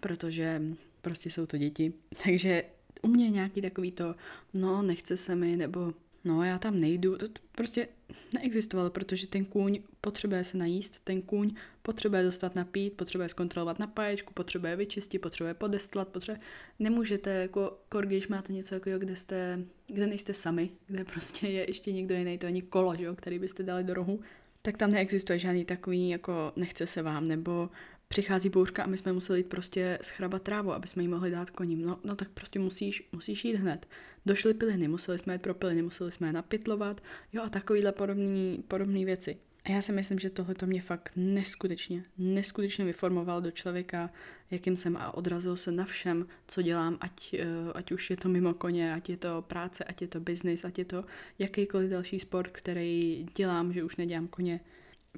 protože 0.00 0.62
prostě 1.02 1.30
jsou 1.30 1.46
to 1.46 1.58
děti. 1.58 1.92
Takže 2.24 2.64
u 3.02 3.08
mě 3.08 3.30
nějaký 3.30 3.62
takový 3.62 3.92
to, 3.92 4.14
no 4.54 4.82
nechce 4.82 5.16
se 5.16 5.34
mi, 5.34 5.56
nebo 5.56 5.94
no 6.24 6.44
já 6.44 6.58
tam 6.58 6.80
nejdu, 6.80 7.16
to 7.16 7.26
prostě 7.52 7.88
neexistovalo, 8.34 8.90
protože 8.90 9.26
ten 9.26 9.44
kůň 9.44 9.80
potřebuje 10.00 10.44
se 10.44 10.58
najíst, 10.58 11.00
ten 11.04 11.22
kůň 11.22 11.54
potřebuje 11.82 12.22
dostat 12.22 12.54
napít, 12.54 12.92
potřebuje 12.92 13.28
zkontrolovat 13.28 13.78
napáječku, 13.78 14.32
potřebuje 14.32 14.76
vyčistit, 14.76 15.18
potřebuje 15.18 15.54
podestlat, 15.54 16.08
potřebuje... 16.08 16.40
Nemůžete 16.78 17.30
jako 17.30 17.78
kor, 17.88 18.06
když 18.06 18.28
máte 18.28 18.52
něco 18.52 18.74
jako, 18.74 18.90
kde 18.98 19.16
jste, 19.16 19.64
kde 19.86 20.06
nejste 20.06 20.34
sami, 20.34 20.70
kde 20.86 21.04
prostě 21.04 21.48
je 21.48 21.70
ještě 21.70 21.92
někdo 21.92 22.14
jiný, 22.14 22.38
to 22.38 22.46
není 22.46 22.62
kolo, 22.62 22.94
že 22.94 23.04
jo, 23.04 23.14
který 23.14 23.38
byste 23.38 23.62
dali 23.62 23.84
do 23.84 23.94
rohu, 23.94 24.20
tak 24.62 24.76
tam 24.76 24.90
neexistuje 24.90 25.38
žádný 25.38 25.64
takový, 25.64 26.08
jako 26.08 26.52
nechce 26.56 26.86
se 26.86 27.02
vám, 27.02 27.28
nebo 27.28 27.70
přichází 28.12 28.48
bouřka 28.48 28.82
a 28.82 28.86
my 28.86 28.98
jsme 28.98 29.12
museli 29.12 29.38
jít 29.38 29.48
prostě 29.48 29.98
schrabat 30.02 30.42
trávu, 30.42 30.72
aby 30.72 30.86
jsme 30.86 31.02
jí 31.02 31.08
mohli 31.08 31.30
dát 31.30 31.50
koním. 31.50 31.82
No, 31.82 31.98
no 32.04 32.16
tak 32.16 32.28
prostě 32.28 32.58
musíš, 32.58 33.08
musíš 33.12 33.44
jít 33.44 33.56
hned. 33.56 33.88
Došly 34.26 34.54
piliny, 34.54 34.88
museli 34.88 35.18
jsme 35.18 35.32
jít 35.32 35.42
pro 35.42 35.54
piliny, 35.54 35.82
museli 35.82 36.12
jsme 36.12 36.28
je 36.28 36.32
napitlovat, 36.32 37.00
jo 37.32 37.42
a 37.42 37.48
takovýhle 37.48 37.92
podobný, 37.92 38.64
podobný 38.68 39.04
věci. 39.04 39.36
A 39.64 39.70
já 39.70 39.82
si 39.82 39.92
myslím, 39.92 40.18
že 40.18 40.30
tohle 40.30 40.54
to 40.54 40.66
mě 40.66 40.82
fakt 40.82 41.12
neskutečně, 41.16 42.04
neskutečně 42.18 42.84
vyformovalo 42.84 43.40
do 43.40 43.50
člověka, 43.50 44.10
jakým 44.50 44.76
jsem 44.76 44.96
a 44.96 45.14
odrazil 45.14 45.56
se 45.56 45.72
na 45.72 45.84
všem, 45.84 46.26
co 46.48 46.62
dělám, 46.62 46.98
ať, 47.00 47.34
eh, 47.34 47.46
ať 47.74 47.92
už 47.92 48.10
je 48.10 48.16
to 48.16 48.28
mimo 48.28 48.54
koně, 48.54 48.94
ať 48.94 49.08
je 49.08 49.16
to 49.16 49.42
práce, 49.42 49.84
ať 49.84 50.02
je 50.02 50.08
to 50.08 50.20
biznis, 50.20 50.64
ať 50.64 50.78
je 50.78 50.84
to 50.84 51.04
jakýkoliv 51.38 51.90
další 51.90 52.20
sport, 52.20 52.50
který 52.52 53.26
dělám, 53.36 53.72
že 53.72 53.84
už 53.84 53.96
nedělám 53.96 54.28
koně. 54.28 54.60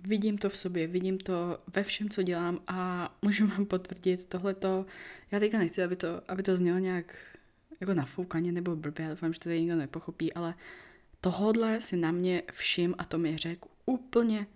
Vidím 0.03 0.39
to 0.39 0.49
v 0.49 0.57
sobě, 0.57 0.87
vidím 0.87 1.19
to 1.19 1.59
ve 1.75 1.83
všem, 1.83 2.11
co 2.11 2.23
dělám 2.23 2.61
a 2.67 3.11
můžu 3.23 3.47
vám 3.47 3.67
potvrdit 3.67 4.25
tohleto. 4.25 4.87
Já 5.31 5.41
teďka 5.41 5.59
nechci, 5.59 5.83
aby 5.83 5.97
to, 5.97 6.09
aby 6.29 6.43
to 6.43 6.57
znělo 6.57 6.79
nějak 6.79 7.17
jako 7.81 7.95
nafoukaně 7.95 8.53
nebo 8.53 8.77
blbě, 8.77 9.09
doufám, 9.09 9.33
že 9.33 9.39
to 9.39 9.45
tady 9.45 9.61
nikdo 9.61 9.77
nepochopí, 9.77 10.33
ale 10.33 10.55
tohodle 11.21 11.81
si 11.81 11.97
na 11.97 12.13
mě 12.13 12.43
všim 12.53 12.95
a 12.99 13.05
to 13.05 13.19
mi 13.19 13.37
řekl 13.37 13.69
úplně, 13.87 14.47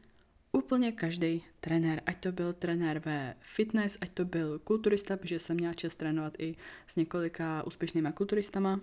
úplně 0.52 0.92
každý 0.92 1.44
trenér, 1.60 2.02
ať 2.06 2.16
to 2.20 2.32
byl 2.32 2.52
trenér 2.52 2.98
ve 2.98 3.34
fitness, 3.40 3.98
ať 4.00 4.10
to 4.10 4.24
byl 4.24 4.58
kulturista, 4.58 5.16
protože 5.16 5.38
jsem 5.38 5.56
měla 5.56 5.74
čas 5.74 5.96
trénovat 5.96 6.34
i 6.38 6.56
s 6.86 6.96
několika 6.96 7.66
úspěšnými 7.66 8.12
kulturistama, 8.12 8.80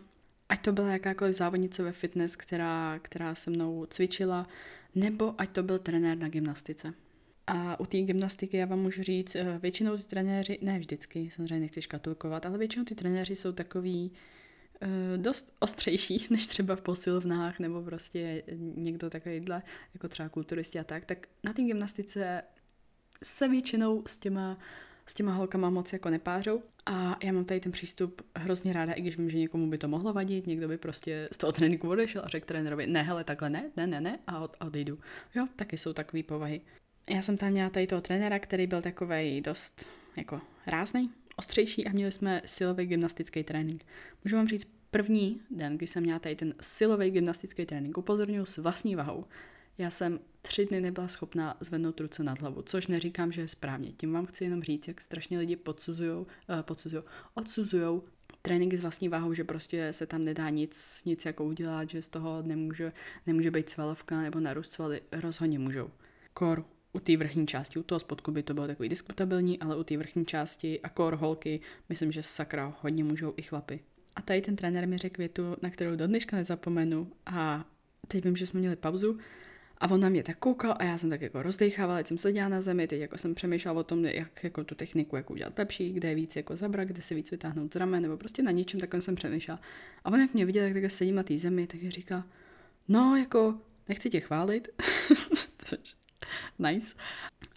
ať 0.49 0.61
to 0.61 0.71
byla 0.71 0.87
jakákoliv 0.87 1.35
závodnice 1.35 1.83
ve 1.83 1.91
fitness, 1.91 2.35
která, 2.35 2.99
která 3.01 3.35
se 3.35 3.51
mnou 3.51 3.85
cvičila, 3.85 4.47
nebo 4.95 5.35
ať 5.37 5.49
to 5.49 5.63
byl 5.63 5.79
trenér 5.79 6.17
na 6.17 6.29
gymnastice. 6.29 6.93
A 7.47 7.79
u 7.79 7.85
té 7.85 8.01
gymnastiky 8.01 8.57
já 8.57 8.65
vám 8.65 8.79
můžu 8.79 9.03
říct, 9.03 9.35
eh, 9.35 9.59
většinou 9.61 9.97
ty 9.97 10.03
trenéři, 10.03 10.59
ne 10.61 10.79
vždycky, 10.79 11.29
samozřejmě 11.29 11.59
nechci 11.59 11.81
škatulkovat, 11.81 12.45
ale 12.45 12.57
většinou 12.57 12.85
ty 12.85 12.95
trenéři 12.95 13.35
jsou 13.35 13.51
takový 13.51 14.11
uh, 14.81 15.21
dost 15.21 15.55
ostřejší, 15.59 16.27
než 16.29 16.47
třeba 16.47 16.75
v 16.75 16.81
posilovnách 16.81 17.59
nebo 17.59 17.81
prostě 17.81 18.43
někdo 18.75 19.09
takovýhle, 19.09 19.63
jako 19.93 20.07
třeba 20.07 20.29
kulturisti 20.29 20.79
a 20.79 20.83
tak, 20.83 21.05
tak 21.05 21.27
na 21.43 21.53
té 21.53 21.61
gymnastice 21.61 22.43
se 23.23 23.47
většinou 23.47 24.03
s 24.07 24.17
těma 24.17 24.57
s 25.05 25.13
těma 25.13 25.33
holkama 25.33 25.69
moc 25.69 25.93
jako 25.93 26.09
nepářou. 26.09 26.63
A 26.85 27.17
já 27.23 27.31
mám 27.31 27.45
tady 27.45 27.59
ten 27.59 27.71
přístup 27.71 28.21
hrozně 28.35 28.73
ráda, 28.73 28.93
i 28.93 29.01
když 29.01 29.17
vím, 29.17 29.29
že 29.29 29.37
někomu 29.37 29.69
by 29.69 29.77
to 29.77 29.87
mohlo 29.87 30.13
vadit, 30.13 30.47
někdo 30.47 30.67
by 30.67 30.77
prostě 30.77 31.29
z 31.31 31.37
toho 31.37 31.51
tréninku 31.51 31.89
odešel 31.89 32.21
a 32.25 32.27
řekl 32.27 32.45
trenérovi, 32.45 32.87
ne, 32.87 33.03
hele, 33.03 33.23
takhle 33.23 33.49
ne, 33.49 33.71
ne, 33.77 33.87
ne, 33.87 34.01
ne, 34.01 34.19
a 34.27 34.39
od, 34.39 34.57
odejdu. 34.59 34.99
Jo, 35.35 35.47
taky 35.55 35.77
jsou 35.77 35.93
takové 35.93 36.23
povahy. 36.23 36.61
Já 37.09 37.21
jsem 37.21 37.37
tam 37.37 37.51
měla 37.51 37.69
tady 37.69 37.87
toho 37.87 38.01
trenéra, 38.01 38.39
který 38.39 38.67
byl 38.67 38.81
takový 38.81 39.41
dost 39.41 39.85
jako 40.17 40.41
rázný, 40.67 41.09
ostřejší 41.35 41.87
a 41.87 41.91
měli 41.91 42.11
jsme 42.11 42.41
silový 42.45 42.85
gymnastický 42.85 43.43
trénink. 43.43 43.85
Můžu 44.23 44.35
vám 44.35 44.47
říct, 44.47 44.67
první 44.91 45.41
den, 45.51 45.77
kdy 45.77 45.87
jsem 45.87 46.03
měla 46.03 46.19
tady 46.19 46.35
ten 46.35 46.53
silový 46.61 47.11
gymnastický 47.11 47.65
trénink, 47.65 47.97
upozorňuji 47.97 48.45
s 48.45 48.57
vlastní 48.57 48.95
vahou, 48.95 49.25
já 49.77 49.89
jsem 49.89 50.19
tři 50.47 50.65
dny 50.65 50.81
nebyla 50.81 51.07
schopná 51.07 51.57
zvednout 51.59 51.99
ruce 51.99 52.23
nad 52.23 52.39
hlavu, 52.39 52.61
což 52.61 52.87
neříkám, 52.87 53.31
že 53.31 53.41
je 53.41 53.47
správně. 53.47 53.91
Tím 53.91 54.13
vám 54.13 54.25
chci 54.25 54.43
jenom 54.43 54.63
říct, 54.63 54.87
jak 54.87 55.01
strašně 55.01 55.37
lidi 55.37 55.55
podsuzují, 55.55 56.11
uh, 56.11 56.25
podsuzují, 56.61 57.03
odsuzují 57.33 58.01
tréninky 58.41 58.77
s 58.77 58.81
vlastní 58.81 59.09
váhou, 59.09 59.33
že 59.33 59.43
prostě 59.43 59.93
se 59.93 60.05
tam 60.05 60.23
nedá 60.23 60.49
nic, 60.49 61.01
nic 61.05 61.25
jako 61.25 61.45
udělat, 61.45 61.89
že 61.89 62.01
z 62.01 62.09
toho 62.09 62.41
nemůže, 62.41 62.93
nemůže 63.27 63.51
být 63.51 63.69
svalovka 63.69 64.21
nebo 64.21 64.39
narůst 64.39 64.71
svaly, 64.71 65.01
rozhodně 65.11 65.59
můžou. 65.59 65.89
Kor 66.33 66.65
u 66.93 66.99
té 66.99 67.17
vrchní 67.17 67.47
části, 67.47 67.79
u 67.79 67.83
toho 67.83 67.99
spodku 67.99 68.31
by 68.31 68.43
to 68.43 68.53
bylo 68.53 68.67
takový 68.67 68.89
diskutabilní, 68.89 69.59
ale 69.59 69.77
u 69.77 69.83
té 69.83 69.97
vrchní 69.97 70.25
části 70.25 70.81
a 70.81 70.89
kor 70.89 71.15
holky, 71.15 71.59
myslím, 71.89 72.11
že 72.11 72.23
sakra 72.23 72.75
hodně 72.81 73.03
můžou 73.03 73.33
i 73.37 73.41
chlapy. 73.41 73.79
A 74.15 74.21
tady 74.21 74.41
ten 74.41 74.55
trenér 74.55 74.87
mi 74.87 74.97
řekl 74.97 75.15
větu, 75.17 75.43
na 75.61 75.69
kterou 75.69 75.95
do 75.95 76.07
dneška 76.07 76.37
nezapomenu 76.37 77.11
a 77.25 77.65
teď 78.07 78.23
vím, 78.23 78.35
že 78.35 78.47
jsme 78.47 78.59
měli 78.59 78.75
pauzu 78.75 79.17
a 79.77 79.91
on 79.91 79.99
na 79.99 80.09
mě 80.09 80.23
tak 80.23 80.37
koukal 80.37 80.75
a 80.79 80.83
já 80.83 80.97
jsem 80.97 81.09
tak 81.09 81.21
jako 81.21 81.43
rozdechávala, 81.43 81.99
jsem 81.99 82.17
seděla 82.17 82.49
na 82.49 82.61
zemi, 82.61 82.87
teď 82.87 82.99
jako 82.99 83.17
jsem 83.17 83.35
přemýšlela 83.35 83.79
o 83.79 83.83
tom, 83.83 84.05
jak 84.05 84.43
jako 84.43 84.63
tu 84.63 84.75
techniku 84.75 85.15
jako 85.15 85.33
udělat 85.33 85.59
lepší, 85.59 85.93
kde 85.93 86.09
je 86.09 86.15
víc 86.15 86.35
jako 86.35 86.55
zabrat, 86.55 86.87
kde 86.87 87.01
se 87.01 87.15
víc 87.15 87.31
vytáhnout 87.31 87.73
z 87.73 87.75
ramen, 87.75 88.03
nebo 88.03 88.17
prostě 88.17 88.43
na 88.43 88.51
něčem 88.51 88.79
takovém 88.79 89.01
jsem 89.01 89.15
přemýšlela. 89.15 89.61
A 90.03 90.11
on 90.11 90.19
jak 90.19 90.33
mě 90.33 90.45
viděl, 90.45 90.63
jak 90.63 90.73
takhle 90.73 90.89
sedím 90.89 91.15
na 91.15 91.23
té 91.23 91.37
zemi, 91.37 91.67
tak 91.67 91.83
je 91.83 91.91
říká, 91.91 92.27
no 92.87 93.15
jako 93.15 93.59
nechci 93.89 94.09
tě 94.09 94.19
chválit, 94.19 94.67
což 95.57 95.95
nice. 96.59 96.95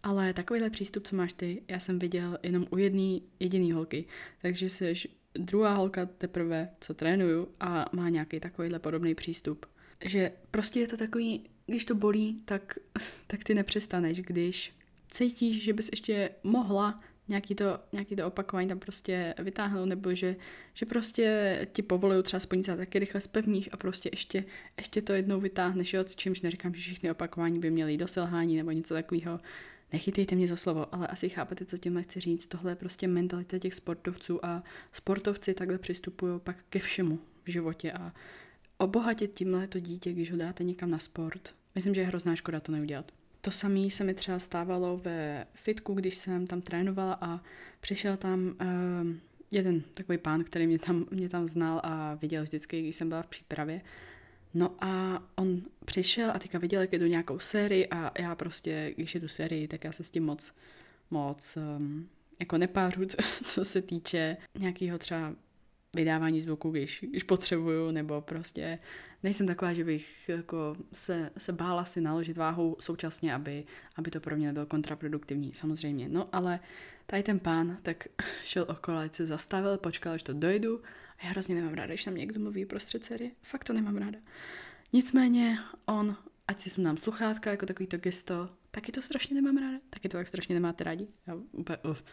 Ale 0.03 0.33
takovýhle 0.33 0.71
přístup, 0.71 1.07
co 1.07 1.17
máš 1.17 1.33
ty, 1.33 1.63
já 1.69 1.81
jsem 1.81 1.99
viděl 1.99 2.39
jenom 2.43 2.67
u 2.71 2.77
jedné 2.77 3.21
jediný 3.41 3.73
holky. 3.73 4.05
Takže 4.43 4.71
jsi 4.71 4.95
druhá 5.35 5.75
holka 5.75 6.07
teprve, 6.07 6.71
co 6.81 6.95
trénuju 6.95 7.49
a 7.61 7.85
má 7.93 8.09
nějaký 8.09 8.41
takovýhle 8.41 8.79
podobný 8.79 9.15
přístup. 9.15 9.67
Že 10.05 10.33
prostě 10.51 10.81
je 10.81 10.89
to 10.89 10.97
takový, 10.97 11.45
když 11.69 11.85
to 11.85 11.95
bolí, 11.95 12.43
tak, 12.45 12.79
tak 13.27 13.45
ty 13.45 13.55
nepřestaneš, 13.55 14.21
když 14.21 14.73
cítíš, 15.11 15.63
že 15.63 15.73
bys 15.73 15.89
ještě 15.93 16.31
mohla 16.43 17.01
nějaký 17.29 17.55
to, 17.55 17.79
nějaký 17.93 18.17
to 18.17 18.27
opakování 18.27 18.69
tam 18.69 18.79
prostě 18.79 19.35
vytáhnout, 19.39 19.89
nebo 19.89 20.15
že, 20.15 20.37
že 20.75 20.87
prostě 20.87 21.59
ti 21.73 21.83
povolují 21.83 22.23
třeba 22.23 22.41
splnit 22.41 22.69
a 22.69 22.77
taky 22.77 22.99
rychle 22.99 23.21
spevníš 23.21 23.69
a 23.73 23.77
prostě 23.77 24.09
ještě, 24.13 24.45
ještě 24.77 25.03
to 25.03 25.13
jednou 25.13 25.41
vytáhneš, 25.41 25.95
jo, 25.95 26.05
s 26.07 26.17
čímž 26.17 26.41
neříkám, 26.41 26.75
že 26.75 26.81
všechny 26.81 27.11
opakování 27.11 27.59
by 27.59 27.71
měly 27.71 27.97
do 27.97 28.09
selhání 28.09 28.57
nebo 28.57 28.71
něco 28.71 28.95
takového. 28.95 29.41
Nechytejte 29.93 30.35
mě 30.35 30.49
za 30.49 30.57
slovo, 30.57 30.95
ale 30.95 31.07
asi 31.07 31.29
chápete, 31.29 31.65
co 31.65 31.79
tím 31.79 32.03
chci 32.03 32.21
říct. 32.21 32.47
Tohle 32.47 32.73
je 32.73 32.77
prostě 32.77 33.09
mentalita 33.09 33.59
těch 33.59 33.75
sportovců 33.75 34.45
a 34.45 34.63
sportovci 34.93 35.55
takhle 35.55 35.79
přistupují 35.79 36.41
pak 36.41 36.57
ke 36.71 36.79
všemu 36.79 37.19
v 37.45 37.51
životě 37.51 37.93
a 37.93 38.13
obohatit 38.79 39.35
tímhle 39.35 39.67
to 39.67 39.81
dítě, 39.81 40.13
když 40.13 40.31
ho 40.31 40.37
dáte 40.37 40.65
někam 40.65 40.91
na 40.91 40.99
sport, 40.99 41.55
myslím, 41.75 41.95
že 41.95 42.01
je 42.01 42.07
hrozná 42.07 42.37
škoda 42.37 42.61
to 42.61 42.73
neudělat. 42.73 43.13
To 43.41 43.51
samé 43.51 43.91
se 43.91 44.05
mi 44.05 44.15
třeba 44.15 44.39
stávalo 44.39 44.97
ve 44.97 45.47
fitku, 45.55 45.95
když 45.95 46.15
jsem 46.15 46.47
tam 46.47 46.61
trénovala 46.61 47.19
a 47.21 47.41
přišel 47.81 48.17
tam 48.17 48.41
uh, 48.47 48.57
jeden 49.51 49.83
takový 49.95 50.19
pán, 50.19 50.45
který 50.45 50.67
mě 50.67 50.79
tam, 50.79 51.07
mě 51.11 51.29
tam 51.29 51.47
znal 51.47 51.81
a 51.85 52.15
viděl 52.15 52.43
vždycky, 52.43 52.83
když 52.83 52.97
jsem 52.97 53.09
byla 53.09 53.23
v 53.23 53.27
přípravě. 53.27 53.81
No 54.55 54.75
a 54.81 55.23
on 55.35 55.63
přišel 55.85 56.31
a 56.31 56.39
teďka 56.39 56.59
viděl, 56.59 56.81
jak 56.81 56.93
jedu 56.93 57.07
nějakou 57.07 57.39
sérii 57.39 57.89
a 57.89 58.13
já 58.23 58.35
prostě, 58.35 58.93
když 58.97 59.15
jedu 59.15 59.29
sérii, 59.29 59.69
tak 59.69 59.85
já 59.85 59.93
se 59.93 60.05
s 60.05 60.11
tím 60.11 60.25
moc, 60.25 60.53
moc 61.11 61.57
um, 61.57 62.09
jako 62.41 62.59
nepářu, 62.59 63.05
co, 63.07 63.17
co 63.45 63.65
se 63.65 63.83
týče 63.83 64.37
nějakého 64.59 64.99
třeba 64.99 65.35
vydávání 65.97 66.41
zvuku, 66.41 66.71
když, 66.71 67.05
když 67.11 67.23
potřebuju, 67.23 67.91
nebo 67.91 68.21
prostě 68.21 68.79
nejsem 69.23 69.47
taková, 69.47 69.73
že 69.73 69.85
bych 69.85 70.29
jako 70.29 70.77
se, 70.93 71.31
se 71.39 71.53
bála 71.53 71.85
si 71.85 72.01
naložit 72.01 72.37
váhu 72.37 72.77
současně, 72.81 73.35
aby, 73.35 73.65
aby 73.97 74.11
to 74.11 74.21
pro 74.21 74.37
mě 74.37 74.53
bylo 74.53 74.67
kontraproduktivní, 74.67 75.53
samozřejmě. 75.55 76.09
No 76.09 76.29
ale 76.33 76.61
tady 77.07 77.23
ten 77.23 77.39
pán 77.39 77.77
tak 77.83 78.09
šel 78.45 78.67
okolo, 78.69 78.99
se 79.13 79.27
zastavil, 79.27 79.79
počkal, 79.79 80.13
až 80.13 80.23
to 80.23 80.33
dojdu 80.33 80.83
a 81.19 81.25
já 81.25 81.31
hrozně 81.31 81.55
nemám 81.55 81.75
ráda, 81.75 81.87
když 81.87 82.05
tam 82.05 82.15
někdo 82.15 82.41
mluví 82.41 82.65
prostřed 82.65 83.05
série. 83.05 83.31
Fakt 83.43 83.65
to 83.65 83.73
nemám 83.73 83.97
ráda. 83.97 84.19
Nicméně 84.93 85.59
on, 85.87 86.17
ať 86.49 86.61
si 86.61 86.81
nám 86.81 86.97
sluchátka, 86.97 87.51
jako 87.51 87.67
takový 87.67 87.87
to 87.87 87.97
gesto, 87.97 88.49
taky 88.71 88.93
to 88.93 89.03
strašně 89.03 89.35
nemám 89.35 89.57
ráda, 89.57 89.79
taky 89.91 90.09
to 90.09 90.17
tak 90.17 90.27
strašně 90.27 90.55
nemáte 90.55 90.85
rádi. 90.85 91.07
Já 91.27 91.35
úplně, 91.53 91.79
uf. 91.91 92.05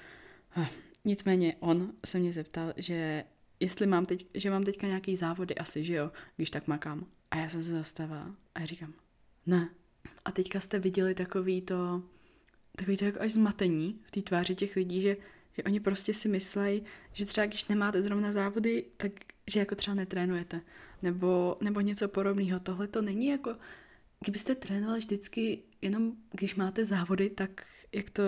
Nicméně 1.06 1.56
on 1.60 1.94
se 2.06 2.20
mě 2.20 2.34
zeptal, 2.34 2.74
že 2.78 3.24
jestli 3.60 3.88
mám 3.88 4.06
teď, 4.06 4.28
že 4.34 4.50
mám 4.50 4.64
teďka 4.64 4.88
nějaký 4.88 5.16
závody 5.16 5.56
asi, 5.56 5.84
že 5.84 5.94
jo, 5.94 6.12
když 6.36 6.50
tak 6.50 6.68
makám. 6.68 7.06
A 7.32 7.38
já 7.38 7.50
jsem 7.50 7.64
se 7.64 7.72
zastavila 7.72 8.36
a 8.56 8.60
já 8.60 8.66
říkám, 8.66 8.94
ne. 9.46 9.70
A 10.26 10.32
teďka 10.32 10.60
jste 10.60 10.80
viděli 10.80 11.16
takový 11.16 11.62
to, 11.62 12.04
takový 12.76 12.98
to 12.98 13.06
jako 13.06 13.22
až 13.22 13.32
zmatení 13.32 14.00
v 14.04 14.12
té 14.12 14.22
tváři 14.22 14.56
těch 14.56 14.76
lidí, 14.76 15.02
že, 15.02 15.18
že 15.58 15.64
oni 15.64 15.80
prostě 15.80 16.14
si 16.14 16.30
myslejí, 16.30 16.84
že 17.14 17.26
třeba 17.26 17.48
když 17.48 17.68
nemáte 17.68 18.02
zrovna 18.02 18.32
závody, 18.32 18.86
tak 18.98 19.12
že 19.48 19.60
jako 19.60 19.76
třeba 19.76 19.96
netrénujete. 19.96 20.62
Nebo, 21.02 21.58
nebo 21.62 21.82
něco 21.82 22.08
podobného. 22.08 22.60
Tohle 22.60 22.88
to 22.88 23.02
není 23.02 23.28
jako, 23.28 23.56
kdybyste 24.20 24.56
trénovali 24.56 25.00
vždycky 25.00 25.64
jenom 25.82 26.14
když 26.32 26.56
máte 26.56 26.86
závody, 26.86 27.30
tak 27.30 27.66
jak 27.92 28.10
to, 28.10 28.24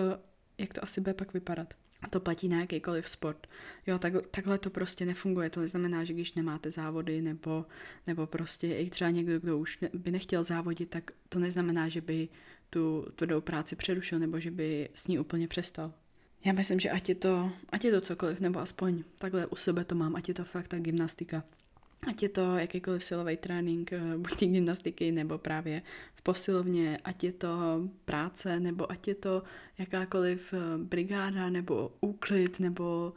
jak 0.58 0.72
to 0.72 0.84
asi 0.84 1.00
bude 1.00 1.14
pak 1.14 1.34
vypadat. 1.34 1.74
To 2.10 2.20
platí 2.20 2.48
na 2.48 2.60
jakýkoliv 2.60 3.08
sport. 3.08 3.46
Jo, 3.86 3.98
tak, 3.98 4.12
takhle 4.30 4.58
to 4.58 4.70
prostě 4.70 5.06
nefunguje. 5.06 5.50
To 5.50 5.60
neznamená, 5.60 6.04
že 6.04 6.12
když 6.12 6.34
nemáte 6.34 6.70
závody 6.70 7.22
nebo, 7.22 7.66
nebo 8.06 8.26
prostě 8.26 8.74
i 8.74 8.90
třeba 8.90 9.10
někdo, 9.10 9.40
kdo 9.40 9.58
už 9.58 9.80
ne, 9.80 9.90
by 9.94 10.10
nechtěl 10.10 10.44
závodit, 10.44 10.90
tak 10.90 11.10
to 11.28 11.38
neznamená, 11.38 11.88
že 11.88 12.00
by 12.00 12.28
tu 12.70 13.06
tvrdou 13.14 13.40
práci 13.40 13.76
přerušil 13.76 14.18
nebo 14.18 14.40
že 14.40 14.50
by 14.50 14.88
s 14.94 15.06
ní 15.06 15.18
úplně 15.18 15.48
přestal. 15.48 15.92
Já 16.44 16.52
myslím, 16.52 16.80
že 16.80 16.90
ať 16.90 17.08
je 17.08 17.14
to, 17.14 17.52
ať 17.68 17.84
je 17.84 17.92
to 17.92 18.00
cokoliv, 18.00 18.40
nebo 18.40 18.58
aspoň 18.58 19.04
takhle 19.18 19.46
u 19.46 19.56
sebe 19.56 19.84
to 19.84 19.94
mám, 19.94 20.16
ať 20.16 20.28
je 20.28 20.34
to 20.34 20.44
fakt 20.44 20.68
ta 20.68 20.78
gymnastika, 20.78 21.44
ať 22.06 22.22
je 22.22 22.28
to 22.28 22.56
jakýkoliv 22.56 23.04
silový 23.04 23.36
trénink, 23.36 23.92
eh, 23.92 24.00
buď 24.16 24.38
gymnastiky, 24.38 25.12
nebo 25.12 25.38
právě 25.38 25.82
v 26.14 26.22
posilovně, 26.22 26.98
ať 27.04 27.24
je 27.24 27.32
to 27.32 27.48
práce, 28.04 28.60
nebo 28.60 28.92
ať 28.92 29.08
je 29.08 29.14
to 29.14 29.42
jakákoliv 29.78 30.54
eh, 30.54 30.58
brigáda, 30.78 31.50
nebo 31.50 31.92
úklid, 32.00 32.60
nebo 32.60 33.12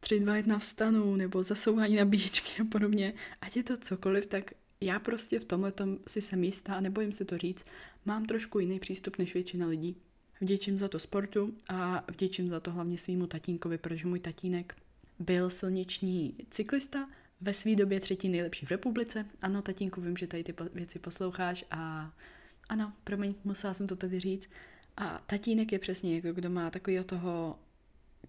3, 0.00 0.20
2, 0.20 0.36
1 0.36 0.58
vstanu, 0.58 1.16
nebo 1.16 1.42
zasouvání 1.42 1.96
nabíječky 1.96 2.62
a 2.62 2.64
podobně, 2.64 3.14
ať 3.40 3.56
je 3.56 3.62
to 3.62 3.76
cokoliv, 3.76 4.26
tak 4.26 4.50
já 4.80 4.98
prostě 4.98 5.40
v 5.40 5.44
tomhle 5.44 5.72
si 6.08 6.22
jsem 6.22 6.44
jistá, 6.44 6.80
nebojím 6.80 7.12
se 7.12 7.24
to 7.24 7.38
říct, 7.38 7.64
mám 8.04 8.24
trošku 8.24 8.58
jiný 8.58 8.78
přístup 8.78 9.18
než 9.18 9.34
většina 9.34 9.66
lidí. 9.66 9.96
Vděčím 10.40 10.78
za 10.78 10.88
to 10.88 10.98
sportu 10.98 11.54
a 11.68 12.04
vděčím 12.10 12.48
za 12.48 12.60
to 12.60 12.70
hlavně 12.70 12.98
svýmu 12.98 13.26
tatínkovi, 13.26 13.78
protože 13.78 14.06
můj 14.06 14.20
tatínek 14.20 14.76
byl 15.18 15.50
silniční 15.50 16.34
cyklista, 16.50 17.08
ve 17.42 17.54
své 17.54 17.76
době 17.76 18.00
třetí 18.00 18.28
nejlepší 18.28 18.66
v 18.66 18.70
republice. 18.70 19.26
Ano, 19.42 19.62
tatínku, 19.62 20.00
vím, 20.00 20.16
že 20.16 20.26
tady 20.26 20.44
ty 20.44 20.54
věci 20.74 20.98
posloucháš 20.98 21.64
a 21.70 22.12
ano, 22.68 22.92
promiň, 23.04 23.34
musela 23.44 23.74
jsem 23.74 23.86
to 23.86 23.96
tady 23.96 24.20
říct. 24.20 24.48
A 24.96 25.22
tatínek 25.26 25.72
je 25.72 25.78
přesně 25.78 26.16
jako 26.16 26.32
kdo 26.32 26.50
má 26.50 26.70
takového 26.70 27.04
toho 27.04 27.58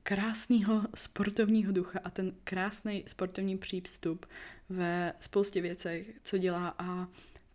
krásného 0.03 0.81
sportovního 0.95 1.71
ducha 1.71 1.99
a 2.03 2.09
ten 2.09 2.33
krásný 2.43 3.03
sportovní 3.07 3.57
přístup 3.57 4.25
ve 4.69 5.13
spoustě 5.19 5.61
věcech, 5.61 6.07
co 6.23 6.37
dělá 6.37 6.75
a 6.77 7.07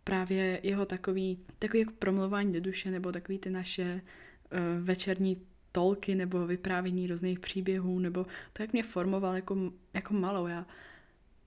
právě 0.03 0.59
jeho 0.63 0.85
takový, 0.85 1.39
takový 1.59 1.79
jako 1.79 1.93
promluvání 1.99 2.53
do 2.53 2.61
duše 2.61 2.91
nebo 2.91 3.11
takový 3.11 3.39
ty 3.39 3.49
naše 3.49 4.01
uh, 4.01 4.85
večerní 4.85 5.41
tolky 5.71 6.15
nebo 6.15 6.47
vyprávění 6.47 7.07
různých 7.07 7.39
příběhů 7.39 7.99
nebo 7.99 8.25
to, 8.53 8.63
jak 8.63 8.73
mě 8.73 8.83
formoval 8.83 9.35
jako, 9.35 9.71
jako 9.93 10.13
malou. 10.13 10.47
Já 10.47 10.65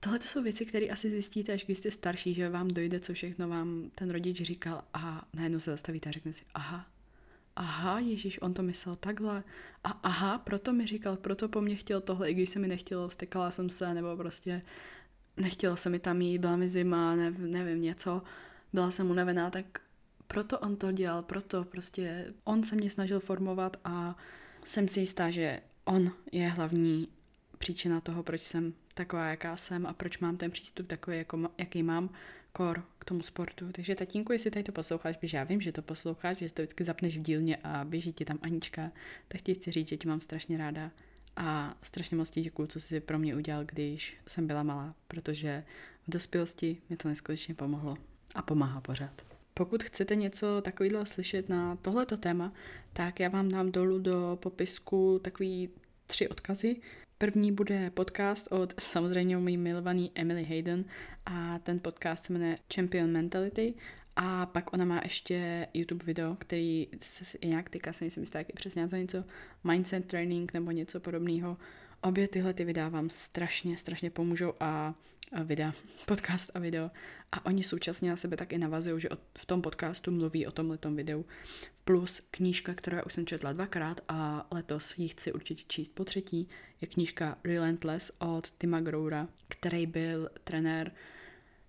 Tohle 0.03 0.19
to 0.19 0.25
jsou 0.25 0.43
věci, 0.43 0.65
které 0.65 0.87
asi 0.87 1.09
zjistíte, 1.09 1.53
až 1.53 1.65
když 1.65 1.77
jste 1.77 1.91
starší, 1.91 2.33
že 2.33 2.49
vám 2.49 2.67
dojde, 2.67 2.99
co 2.99 3.13
všechno 3.13 3.47
vám 3.47 3.91
ten 3.95 4.09
rodič 4.09 4.41
říkal 4.41 4.83
a 4.93 5.27
najednou 5.33 5.59
se 5.59 5.71
zastavíte 5.71 6.09
a 6.09 6.11
řekne 6.11 6.33
si, 6.33 6.43
aha, 6.53 6.85
aha, 7.55 7.99
Ježíš, 7.99 8.41
on 8.41 8.53
to 8.53 8.63
myslel 8.63 8.95
takhle. 8.95 9.43
A 9.83 9.89
aha, 9.89 10.37
proto 10.37 10.73
mi 10.73 10.87
říkal, 10.87 11.15
proto 11.17 11.49
po 11.49 11.61
mně 11.61 11.75
chtěl 11.75 12.01
tohle, 12.01 12.29
i 12.29 12.33
když 12.33 12.49
se 12.49 12.59
mi 12.59 12.67
nechtělo, 12.67 13.07
vstekala 13.07 13.51
jsem 13.51 13.69
se, 13.69 13.93
nebo 13.93 14.17
prostě 14.17 14.61
nechtělo 15.37 15.77
se 15.77 15.89
mi 15.89 15.99
tam 15.99 16.21
jít, 16.21 16.37
byla 16.37 16.55
mi 16.55 16.69
zima, 16.69 17.15
ne, 17.15 17.31
nevím, 17.31 17.81
něco, 17.81 18.21
byla 18.73 18.91
jsem 18.91 19.09
unavená, 19.11 19.49
tak 19.49 19.81
proto 20.27 20.59
on 20.59 20.75
to 20.75 20.91
dělal, 20.91 21.21
proto 21.23 21.63
prostě 21.63 22.33
on 22.43 22.63
se 22.63 22.75
mě 22.75 22.89
snažil 22.89 23.19
formovat 23.19 23.77
a 23.83 24.17
jsem 24.65 24.87
si 24.87 24.99
jistá, 24.99 25.31
že 25.31 25.61
on 25.85 26.11
je 26.31 26.47
hlavní 26.47 27.07
příčina 27.57 28.01
toho, 28.01 28.23
proč 28.23 28.41
jsem 28.41 28.73
taková, 28.93 29.25
jaká 29.25 29.57
jsem 29.57 29.85
a 29.85 29.93
proč 29.93 30.17
mám 30.17 30.37
ten 30.37 30.51
přístup 30.51 30.87
takový, 30.87 31.17
jako, 31.17 31.49
jaký 31.57 31.83
mám 31.83 32.09
kor 32.51 32.83
k 32.99 33.05
tomu 33.05 33.23
sportu. 33.23 33.71
Takže 33.71 33.95
tatínku, 33.95 34.33
jestli 34.33 34.51
tady 34.51 34.63
to 34.63 34.71
posloucháš, 34.71 35.17
protože 35.17 35.37
já 35.37 35.43
vím, 35.43 35.61
že 35.61 35.71
to 35.71 35.81
posloucháš, 35.81 36.37
že 36.37 36.53
to 36.53 36.61
vždycky 36.61 36.83
zapneš 36.83 37.17
v 37.17 37.21
dílně 37.21 37.57
a 37.63 37.85
běží 37.85 38.13
ti 38.13 38.25
tam 38.25 38.39
Anička, 38.41 38.91
tak 39.27 39.41
ti 39.41 39.53
chci 39.53 39.71
říct, 39.71 39.87
že 39.87 39.97
tě 39.97 40.07
mám 40.07 40.21
strašně 40.21 40.57
ráda 40.57 40.91
a 41.35 41.77
strašně 41.83 42.17
moc 42.17 42.29
ti 42.29 42.41
děkuju, 42.41 42.67
co 42.67 42.79
jsi 42.79 42.99
pro 42.99 43.19
mě 43.19 43.35
udělal, 43.35 43.65
když 43.65 44.17
jsem 44.27 44.47
byla 44.47 44.63
malá, 44.63 44.95
protože 45.07 45.63
v 46.07 46.11
dospělosti 46.11 46.81
mi 46.89 46.97
to 46.97 47.07
neskutečně 47.07 47.55
pomohlo 47.55 47.97
a 48.35 48.41
pomáhá 48.41 48.81
pořád. 48.81 49.21
Pokud 49.53 49.83
chcete 49.83 50.15
něco 50.15 50.61
takového 50.61 51.05
slyšet 51.05 51.49
na 51.49 51.75
tohleto 51.75 52.17
téma, 52.17 52.53
tak 52.93 53.19
já 53.19 53.29
vám 53.29 53.49
dám 53.49 53.71
dolů 53.71 53.99
do 53.99 54.37
popisku 54.41 55.19
takový 55.23 55.69
tři 56.07 56.29
odkazy. 56.29 56.75
První 57.17 57.51
bude 57.51 57.89
podcast 57.89 58.47
od 58.51 58.73
samozřejmě 58.79 59.37
mý 59.37 59.57
milovaný 59.57 60.11
Emily 60.15 60.45
Hayden 60.45 60.85
a 61.25 61.59
ten 61.59 61.79
podcast 61.79 62.25
se 62.25 62.33
jmenuje 62.33 62.57
Champion 62.75 63.11
Mentality 63.11 63.73
a 64.15 64.45
pak 64.45 64.73
ona 64.73 64.85
má 64.85 65.01
ještě 65.03 65.67
YouTube 65.73 66.05
video, 66.05 66.35
který 66.35 66.87
je 67.41 67.49
nějak 67.49 67.69
týká 67.69 67.93
se, 67.93 68.03
nejsem 68.03 68.23
jistá, 68.23 68.39
jak 68.39 68.49
je 68.49 68.55
přesně 68.55 68.87
za 68.87 68.97
něco 68.97 69.23
mindset 69.63 70.05
training 70.05 70.53
nebo 70.53 70.71
něco 70.71 70.99
podobného. 70.99 71.57
Obě 72.01 72.27
tyhle 72.27 72.53
ty 72.53 72.65
videa 72.65 72.89
vám 72.89 73.09
strašně, 73.09 73.77
strašně 73.77 74.09
pomůžou 74.09 74.53
a, 74.59 74.95
a 75.33 75.43
videa, 75.43 75.73
podcast 76.05 76.51
a 76.53 76.59
video. 76.59 76.91
A 77.33 77.45
oni 77.45 77.63
současně 77.63 78.09
na 78.09 78.15
sebe 78.15 78.37
taky 78.37 78.57
navazují, 78.57 79.01
že 79.01 79.09
v 79.37 79.45
tom 79.45 79.61
podcastu 79.61 80.11
mluví 80.11 80.47
o 80.47 80.51
tomhletom 80.51 80.95
videu. 80.95 81.25
Plus 81.85 82.21
knížka, 82.31 82.73
kterou 82.73 82.97
já 82.97 83.03
už 83.03 83.13
jsem 83.13 83.25
četla 83.25 83.53
dvakrát 83.53 84.01
a 84.09 84.47
letos 84.51 84.97
ji 84.97 85.07
chci 85.07 85.33
určitě 85.33 85.63
číst 85.67 85.89
po 85.89 86.05
třetí, 86.05 86.49
je 86.81 86.87
knížka 86.87 87.37
Relentless 87.43 88.11
od 88.19 88.51
Tima 88.57 88.81
Groura, 88.81 89.27
který 89.47 89.85
byl 89.85 90.29
trenér 90.43 90.91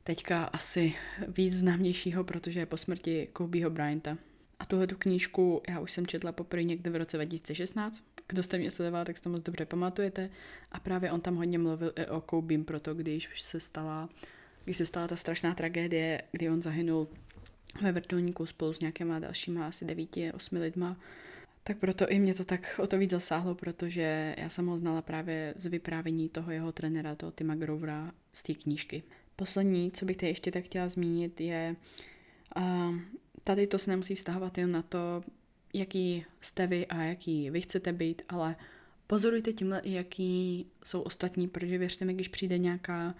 teďka 0.05 0.45
asi 0.45 0.95
víc 1.29 1.55
známějšího, 1.55 2.25
protože 2.25 2.61
je 2.61 2.67
po 2.67 2.77
smrti 2.77 3.29
Kobeho 3.33 3.71
Bryanta. 3.71 4.19
A 4.59 4.67
tuhle 4.67 4.87
tu 4.87 4.97
knížku 4.97 5.63
já 5.69 5.81
už 5.81 5.93
jsem 5.93 6.07
četla 6.07 6.33
poprvé 6.33 6.65
někdy 6.65 6.91
v 6.91 6.97
roce 6.97 7.17
2016. 7.17 8.05
Kdo 8.29 8.43
jste 8.43 8.59
mě 8.59 8.71
sledoval, 8.71 9.05
tak 9.05 9.17
si 9.17 9.23
to 9.23 9.31
moc 9.31 9.43
dobře 9.43 9.67
pamatujete. 9.67 10.31
A 10.73 10.81
právě 10.81 11.13
on 11.13 11.21
tam 11.21 11.37
hodně 11.37 11.59
mluvil 11.59 11.93
i 11.97 12.07
o 12.07 12.21
Koubím, 12.21 12.65
proto 12.65 12.95
když 12.95 13.43
se 13.43 13.61
stala, 13.61 14.09
když 14.65 14.77
se 14.77 14.87
stala 14.87 15.09
ta 15.09 15.17
strašná 15.17 15.55
tragédie, 15.55 16.23
kdy 16.33 16.51
on 16.51 16.63
zahynul 16.63 17.09
ve 17.83 17.93
vrtulníku 17.93 18.47
spolu 18.47 18.73
s 18.73 18.81
nějakýma 18.81 19.19
dalšíma 19.19 19.67
asi 19.67 19.85
devíti, 19.85 20.33
osmi 20.33 20.59
lidma, 20.59 20.97
tak 21.65 21.79
proto 21.79 22.09
i 22.09 22.19
mě 22.19 22.35
to 22.35 22.45
tak 22.45 22.81
o 22.83 22.87
to 22.87 22.99
víc 22.99 23.11
zasáhlo, 23.11 23.55
protože 23.55 24.35
já 24.39 24.49
jsem 24.49 24.67
ho 24.67 24.79
znala 24.79 25.03
právě 25.03 25.55
z 25.57 25.67
vyprávění 25.67 26.29
toho 26.29 26.53
jeho 26.53 26.73
trenéra, 26.73 27.15
toho 27.15 27.33
Tima 27.33 27.55
Grovera 27.55 28.13
z 28.33 28.43
té 28.43 28.55
knížky. 28.55 29.03
Poslední, 29.37 29.91
co 29.91 30.05
bych 30.05 30.17
tady 30.17 30.31
ještě 30.31 30.51
tak 30.51 30.65
chtěla 30.65 30.89
zmínit, 30.89 31.41
je, 31.41 31.77
uh, 32.57 32.97
tady 33.45 33.67
to 33.67 33.79
se 33.79 33.91
nemusí 33.91 34.15
vztahovat 34.15 34.59
jen 34.59 34.73
na 34.73 34.83
to, 34.83 35.25
jaký 35.75 36.25
jste 36.41 36.67
vy 36.67 36.87
a 36.87 37.03
jaký 37.03 37.51
vy 37.51 37.61
chcete 37.61 37.93
být, 37.93 38.23
ale 38.29 38.57
pozorujte 39.07 39.53
tímhle 39.53 39.81
i 39.81 39.93
jaký 39.93 40.67
jsou 40.85 41.03
ostatní, 41.03 41.49
protože 41.49 41.79
věřte 41.79 42.05
mi, 42.05 42.15
když 42.15 42.29
přijde 42.29 42.59
nějaká 42.59 43.15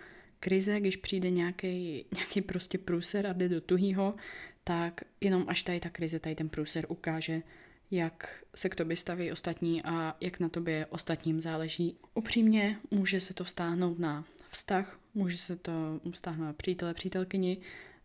krize, 0.45 0.81
když 0.81 0.97
přijde 0.97 1.31
nějaký, 1.31 2.05
nějaký 2.15 2.41
prostě 2.41 2.79
průser 2.79 3.27
a 3.27 3.33
jde 3.33 3.49
do 3.49 3.61
tuhýho, 3.61 4.15
tak 4.65 5.01
jenom 5.21 5.45
až 5.49 5.63
tady 5.63 5.81
ta 5.81 5.91
krize, 5.91 6.19
tady 6.19 6.35
ten 6.35 6.49
průser 6.49 6.87
ukáže, 6.89 7.43
jak 7.91 8.45
se 8.55 8.69
k 8.69 8.75
tobě 8.75 8.97
staví 8.97 9.33
ostatní 9.33 9.83
a 9.83 10.17
jak 10.21 10.41
na 10.41 10.49
tobě 10.49 10.87
ostatním 10.87 11.41
záleží. 11.41 11.97
Upřímně 12.15 12.77
může 12.91 13.21
se 13.21 13.35
to 13.35 13.45
vztáhnout 13.45 13.99
na 13.99 14.25
vztah, 14.51 15.01
může 15.15 15.37
se 15.37 15.57
to 15.57 16.01
vztáhnout 16.11 16.47
na 16.47 16.53
přítele, 16.53 16.95
přítelkyni, 16.95 17.59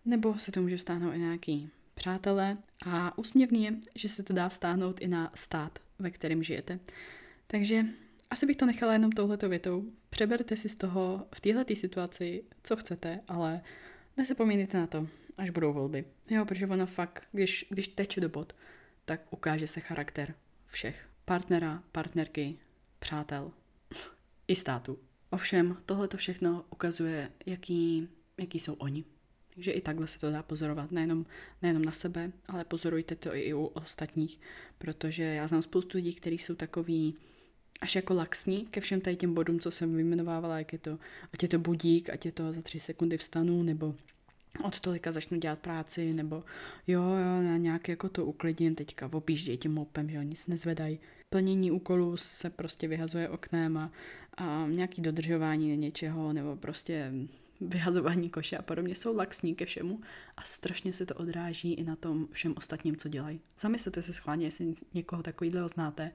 nebo 0.05 0.39
se 0.39 0.51
to 0.51 0.61
může 0.61 0.77
vztáhnout 0.77 1.11
i 1.11 1.17
na 1.17 1.25
nějaký 1.25 1.69
přátelé. 1.93 2.57
A 2.85 3.17
úsměvný 3.17 3.63
je, 3.63 3.73
že 3.95 4.09
se 4.09 4.23
to 4.23 4.33
dá 4.33 4.49
vztáhnout 4.49 5.01
i 5.01 5.07
na 5.07 5.31
stát, 5.35 5.79
ve 5.99 6.11
kterém 6.11 6.43
žijete. 6.43 6.79
Takže 7.47 7.85
asi 8.29 8.45
bych 8.45 8.57
to 8.57 8.65
nechala 8.65 8.93
jenom 8.93 9.11
touhleto 9.11 9.49
větou. 9.49 9.85
Přeberte 10.09 10.55
si 10.55 10.69
z 10.69 10.75
toho 10.75 11.27
v 11.35 11.41
této 11.41 11.75
situaci, 11.75 12.43
co 12.63 12.75
chcete, 12.75 13.19
ale 13.27 13.61
nezapomínejte 14.17 14.77
na 14.77 14.87
to, 14.87 15.07
až 15.37 15.49
budou 15.49 15.73
volby. 15.73 16.05
Jo, 16.29 16.45
protože 16.45 16.67
ono 16.67 16.85
fakt, 16.85 17.23
když, 17.31 17.65
když 17.69 17.87
teče 17.87 18.21
do 18.21 18.29
bod, 18.29 18.55
tak 19.05 19.21
ukáže 19.29 19.67
se 19.67 19.79
charakter 19.79 20.33
všech. 20.67 21.09
Partnera, 21.25 21.83
partnerky, 21.91 22.57
přátel 22.99 23.51
i 24.47 24.55
státu. 24.55 24.99
Ovšem, 25.29 25.77
tohle 25.85 26.07
to 26.07 26.17
všechno 26.17 26.65
ukazuje, 26.69 27.31
jaký, 27.45 28.09
jaký 28.37 28.59
jsou 28.59 28.73
oni. 28.73 29.05
Takže 29.53 29.71
i 29.71 29.81
takhle 29.81 30.07
se 30.07 30.19
to 30.19 30.31
dá 30.31 30.43
pozorovat, 30.43 30.91
nejenom, 30.91 31.25
nejenom 31.61 31.85
na 31.85 31.91
sebe, 31.91 32.31
ale 32.47 32.65
pozorujte 32.65 33.15
to 33.15 33.35
i 33.35 33.53
u 33.53 33.65
ostatních, 33.65 34.39
protože 34.77 35.23
já 35.23 35.47
znám 35.47 35.61
spoustu 35.61 35.97
lidí, 35.97 36.13
kteří 36.13 36.37
jsou 36.37 36.55
takový 36.55 37.15
až 37.81 37.95
jako 37.95 38.13
laxní 38.13 38.65
ke 38.65 38.81
všem 38.81 39.01
tady 39.01 39.15
těm 39.15 39.33
bodům, 39.33 39.59
co 39.59 39.71
jsem 39.71 39.95
vyjmenovávala, 39.95 40.57
jak 40.57 40.73
je 40.73 40.79
to, 40.79 40.99
ať 41.33 41.43
je 41.43 41.49
to 41.49 41.59
budík, 41.59 42.09
ať 42.09 42.25
je 42.25 42.31
to 42.31 42.53
za 42.53 42.61
tři 42.61 42.79
sekundy 42.79 43.17
vstanu, 43.17 43.63
nebo 43.63 43.95
od 44.63 44.79
tolika 44.79 45.11
začnu 45.11 45.37
dělat 45.37 45.59
práci, 45.59 46.13
nebo 46.13 46.43
jo, 46.87 47.01
jo, 47.03 47.41
já 47.41 47.57
nějak 47.57 47.87
jako 47.87 48.09
to 48.09 48.25
uklidím, 48.25 48.75
teďka 48.75 49.09
objížděj 49.13 49.57
tím 49.57 49.73
mopem, 49.73 50.09
že 50.09 50.25
nic 50.25 50.47
nezvedají. 50.47 50.99
Plnění 51.29 51.71
úkolů 51.71 52.17
se 52.17 52.49
prostě 52.49 52.87
vyhazuje 52.87 53.29
oknem 53.29 53.77
a, 53.77 53.91
a 54.37 54.67
nějaký 54.67 55.01
dodržování 55.01 55.77
něčeho, 55.77 56.33
nebo 56.33 56.55
prostě 56.55 57.11
vyhazování 57.61 58.29
koše 58.29 58.57
a 58.57 58.61
podobně 58.61 58.95
jsou 58.95 59.15
laxní 59.15 59.55
ke 59.55 59.65
všemu 59.65 60.01
a 60.37 60.43
strašně 60.43 60.93
se 60.93 61.05
to 61.05 61.15
odráží 61.15 61.73
i 61.73 61.83
na 61.83 61.95
tom 61.95 62.27
všem 62.31 62.53
ostatním, 62.57 62.95
co 62.95 63.09
dělají. 63.09 63.39
Zamyslete 63.59 64.01
se 64.01 64.13
schválně, 64.13 64.45
jestli 64.45 64.73
někoho 64.93 65.23
takového 65.23 65.69
znáte 65.69 66.11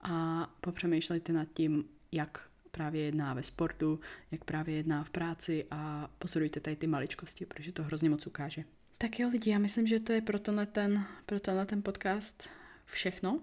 a 0.00 0.48
popřemýšlejte 0.60 1.32
nad 1.32 1.48
tím, 1.54 1.84
jak 2.12 2.48
právě 2.70 3.02
jedná 3.02 3.34
ve 3.34 3.42
sportu, 3.42 4.00
jak 4.30 4.44
právě 4.44 4.76
jedná 4.76 5.04
v 5.04 5.10
práci 5.10 5.66
a 5.70 6.10
pozorujte 6.18 6.60
tady 6.60 6.76
ty 6.76 6.86
maličkosti, 6.86 7.46
protože 7.46 7.72
to 7.72 7.82
hrozně 7.82 8.10
moc 8.10 8.26
ukáže. 8.26 8.64
Tak 8.98 9.20
jo 9.20 9.28
lidi, 9.28 9.50
já 9.50 9.58
myslím, 9.58 9.86
že 9.86 10.00
to 10.00 10.12
je 10.12 10.20
pro 10.20 10.38
tenhle 10.38 10.66
ten, 10.66 11.04
pro 11.26 11.40
tenhle 11.40 11.66
ten 11.66 11.82
podcast 11.82 12.48
všechno. 12.84 13.40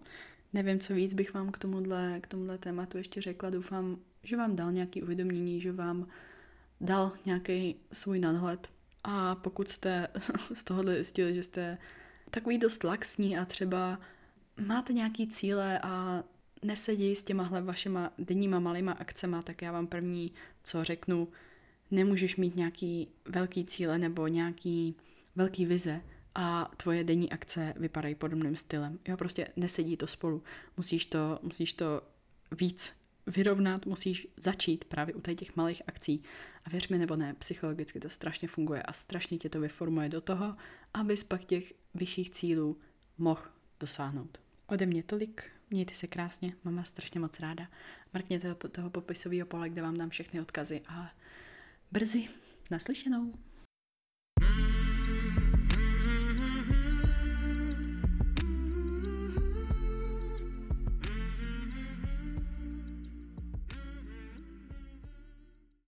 Nevím, 0.54 0.80
co 0.80 0.94
víc 0.94 1.14
bych 1.14 1.34
vám 1.34 1.52
k 1.52 1.58
tomuhle, 1.58 2.20
k 2.22 2.28
tomuhle 2.28 2.58
tématu 2.58 2.98
ještě 2.98 3.22
řekla. 3.22 3.50
Doufám, 3.50 3.98
že 4.24 4.38
vám 4.38 4.56
dal 4.56 4.72
nějaký 4.72 5.04
uvědomění, 5.04 5.62
že 5.62 5.72
vám 5.72 6.08
dal 6.82 7.12
nějaký 7.26 7.76
svůj 7.94 8.20
nadhled. 8.20 8.70
A 9.04 9.36
pokud 9.36 9.70
jste 9.70 10.08
z 10.54 10.64
tohohle 10.64 10.94
zjistili, 10.94 11.36
že 11.36 11.44
jste 11.44 11.78
takový 12.30 12.58
dost 12.58 12.84
laxní 12.84 13.38
a 13.38 13.46
třeba 13.46 14.00
máte 14.66 14.94
nějaký 14.94 15.28
cíle 15.28 15.80
a 15.84 16.24
nesedí 16.66 17.16
s 17.16 17.24
těmahle 17.24 17.62
vašima 17.62 18.14
denníma 18.18 18.60
malýma 18.60 18.92
akcema, 18.92 19.42
tak 19.42 19.62
já 19.62 19.72
vám 19.72 19.88
první, 19.88 20.32
co 20.64 20.84
řeknu, 20.84 21.28
nemůžeš 21.92 22.36
mít 22.36 22.56
nějaký 22.56 23.08
velký 23.26 23.66
cíle 23.66 23.98
nebo 23.98 24.28
nějaký 24.28 24.96
velký 25.36 25.66
vize 25.66 26.02
a 26.36 26.72
tvoje 26.78 27.04
denní 27.04 27.32
akce 27.32 27.74
vypadají 27.78 28.16
podobným 28.16 28.56
stylem. 28.56 29.00
Jo, 29.08 29.18
prostě 29.18 29.48
nesedí 29.56 29.98
to 29.98 30.08
spolu. 30.08 30.44
Musíš 30.78 31.06
to, 31.06 31.40
musíš 31.44 31.74
to 31.74 32.02
víc 32.60 32.94
vyrovnat, 33.28 33.86
musíš 33.86 34.28
začít 34.38 34.86
právě 34.86 35.16
u 35.16 35.22
těch 35.22 35.56
malých 35.56 35.82
akcí. 35.88 36.24
A 36.66 36.70
věř 36.70 36.88
mi 36.88 36.98
nebo 36.98 37.16
ne, 37.16 37.34
psychologicky 37.34 38.00
to 38.00 38.10
strašně 38.10 38.48
funguje 38.48 38.84
a 38.84 38.94
strašně 38.94 39.38
tě 39.38 39.50
to 39.50 39.60
vyformuje 39.60 40.10
do 40.10 40.22
toho, 40.22 40.56
abys 40.94 41.24
pak 41.24 41.46
těch 41.46 41.74
vyšších 41.94 42.30
cílů 42.30 42.78
mohl 43.18 43.42
dosáhnout. 43.80 44.38
Ode 44.68 44.86
mě 44.86 45.04
tolik, 45.04 45.44
mějte 45.70 45.94
se 45.94 46.08
krásně, 46.08 46.54
mama 46.64 46.84
strašně 46.84 47.20
moc 47.20 47.40
ráda. 47.40 47.68
Mrkněte 48.14 48.56
toho 48.56 48.90
popisového 48.90 49.46
pole, 49.48 49.70
kde 49.70 49.82
vám 49.82 49.98
dám 49.98 50.10
všechny 50.10 50.42
odkazy 50.42 50.82
a 50.88 51.12
brzy 51.92 52.28
naslyšenou. 52.72 53.34